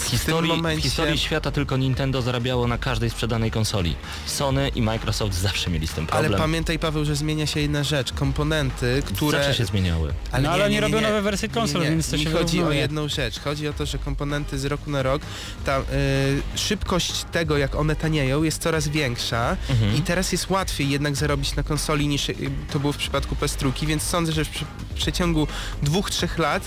[0.00, 3.94] W historii, momencie- w historii świata tylko Nintendo zarabiało na każdej sprzedanej konsoli.
[4.26, 6.40] Sony i Microsoft zawsze mieli z tym Ale problem.
[6.40, 8.12] pamiętaj Paweł, że zmienia się jedna rzecz.
[8.12, 9.38] Komponenty, które...
[9.38, 10.12] Zawsze się zmieniały.
[10.42, 11.90] No, ale oni robią nowe wersje konsol, nie, nie.
[11.92, 12.78] więc to Mi się chodzi o wyrównuje.
[12.80, 13.40] jedną rzecz.
[13.40, 15.22] Chodzi o to, że komponenty z roku na rok,
[15.64, 15.82] ta y,
[16.58, 19.96] szybkość tego, jak one tanieją, jest coraz większa Mhm.
[19.96, 22.34] i teraz jest łatwiej jednak zarobić na konsoli niż y,
[22.72, 24.48] to było w przypadku PS3, więc sądzę, że w
[24.94, 25.46] przeciągu
[25.82, 26.62] dwóch, trzech lat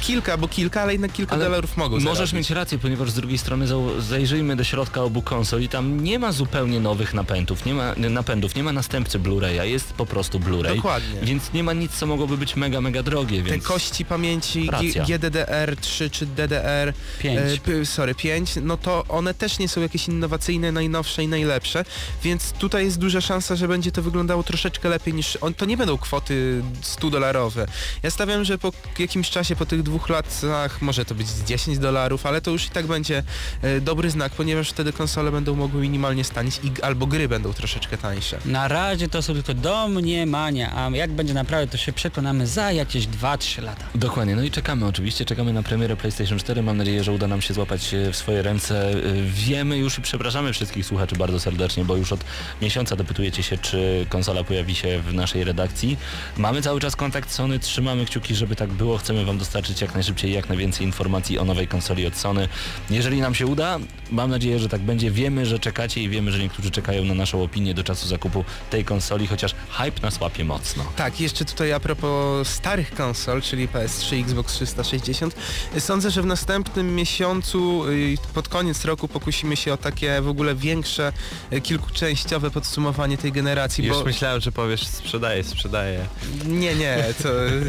[0.00, 3.38] kilka, bo kilka, ale jednak kilka Ale dolarów mogą Możesz mieć rację, ponieważ z drugiej
[3.38, 3.66] strony
[3.98, 8.54] zajrzyjmy do środka obu konsol i tam nie ma zupełnie nowych napędów, nie ma napędów,
[8.54, 10.76] nie ma następcy Blu-raya, jest po prostu Blu-ray.
[10.76, 11.20] Dokładnie.
[11.22, 13.64] Więc nie ma nic, co mogłoby być mega, mega drogie, Te więc...
[13.64, 15.04] kości pamięci Racja.
[15.04, 17.38] G- GDDR3 czy DDR Pięć.
[17.40, 21.84] e, p- sorry, 5, no to one też nie są jakieś innowacyjne, najnowsze i najlepsze,
[22.22, 25.38] więc tutaj jest duża szansa, że będzie to wyglądało troszeczkę lepiej niż...
[25.40, 27.66] On, to nie będą kwoty 100 dolarowe.
[28.02, 31.78] Ja stawiam, że po jakimś czasie, po tych dwóch latach może to być z 10
[31.78, 33.22] dolarów, ale to już i tak będzie
[33.62, 37.98] e, dobry znak, ponieważ wtedy konsole będą mogły minimalnie stanieć i, albo gry będą troszeczkę
[37.98, 38.38] tańsze.
[38.44, 43.06] Na razie to są tylko domniemania, a jak będzie naprawdę to się przekonamy za jakieś
[43.06, 43.84] 2-3 lata.
[43.94, 47.42] Dokładnie, no i czekamy oczywiście, czekamy na premierę PlayStation 4, mam nadzieję, że uda nam
[47.42, 48.90] się złapać e, w swoje ręce.
[48.90, 48.96] E,
[49.34, 52.24] Wiemy już i przepraszamy wszystkich słuchaczy bardzo serdecznie, bo już od
[52.62, 55.96] miesiąca dopytujecie się, czy konsola pojawi się w naszej redakcji.
[56.36, 59.94] Mamy cały czas kontakt z Sony, trzymamy kciuki, żeby tak było, chcemy Wam dostarczyć jak
[59.94, 62.48] najszybciej jak najwięcej informacji o nowej konsoli od Sony.
[62.90, 63.78] Jeżeli nam się uda,
[64.10, 65.10] mam nadzieję, że tak będzie.
[65.10, 68.84] Wiemy, że czekacie i wiemy, że niektórzy czekają na naszą opinię do czasu zakupu tej
[68.84, 70.84] konsoli, chociaż hype nas łapie mocno.
[70.96, 75.34] Tak, jeszcze tutaj a propos starych konsol, czyli PS3, Xbox 360,
[75.78, 80.54] sądzę, że w następnym miesiącu, y, pod koniec roku pokusimy się o takie w ogóle
[80.54, 81.12] większe,
[81.52, 86.06] y, kilkuczęściowe podsumowanie tej generacji, Już bo myślałem, że powiesz sprzedaję, sprzedaję.
[86.46, 87.28] nie, nie, to,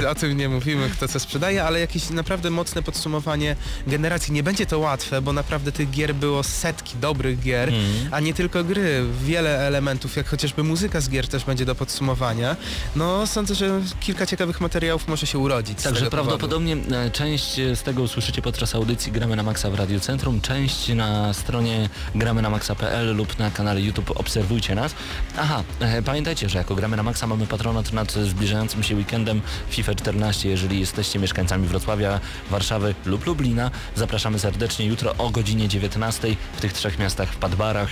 [0.09, 3.55] o tym nie mówimy, kto co sprzedaje, ale jakieś naprawdę mocne podsumowanie
[3.87, 4.33] generacji.
[4.33, 8.13] Nie będzie to łatwe, bo naprawdę tych gier było setki dobrych gier, Mhm.
[8.13, 9.05] a nie tylko gry.
[9.23, 12.55] Wiele elementów, jak chociażby muzyka z gier też będzie do podsumowania.
[12.95, 15.81] No, sądzę, że kilka ciekawych materiałów może się urodzić.
[15.83, 16.27] Także tego powodu.
[16.29, 20.87] prawdopodobnie e, część z tego usłyszycie podczas audycji Gramy na Maxa w Radio Centrum, część
[20.87, 24.95] na stronie gramy na maxa.pl lub na kanale YouTube Obserwujcie nas.
[25.37, 29.95] Aha, e, pamiętajcie, że jako Gramy na Maxa mamy patronat nad zbliżającym się weekendem FIFA
[29.95, 30.49] 14.
[30.49, 36.73] Jeżeli jesteście mieszkańcami Wrocławia, Warszawy lub Lublina, zapraszamy serdecznie jutro o godzinie 19 w tych
[36.73, 37.89] trzech miastach w Padbarach.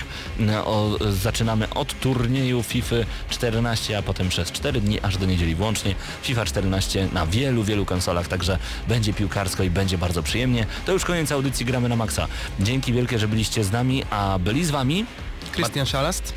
[0.48, 2.96] E, O, zaczynamy od turnieju FIFA
[3.30, 5.94] 14, a potem przez 4 dni aż do niedzieli włącznie.
[6.22, 8.58] FIFA 14 na wielu, wielu konsolach, także
[8.88, 10.66] będzie piłkarsko i będzie bardzo przyjemnie.
[10.86, 12.28] To już koniec audycji Gramy na Maxa.
[12.60, 15.06] Dzięki wielkie, że byliście z nami, a byli z wami.
[15.52, 16.34] Krystian Szalast.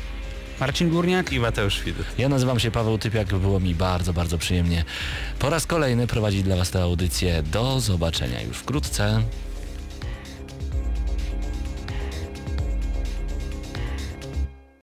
[0.60, 1.32] Marcin Górniak?
[1.32, 2.06] I Mateusz Widut.
[2.18, 4.84] Ja nazywam się Paweł Typiak, było mi bardzo, bardzo przyjemnie
[5.38, 7.42] po raz kolejny prowadzić dla Was tę audycję.
[7.42, 9.22] Do zobaczenia już wkrótce.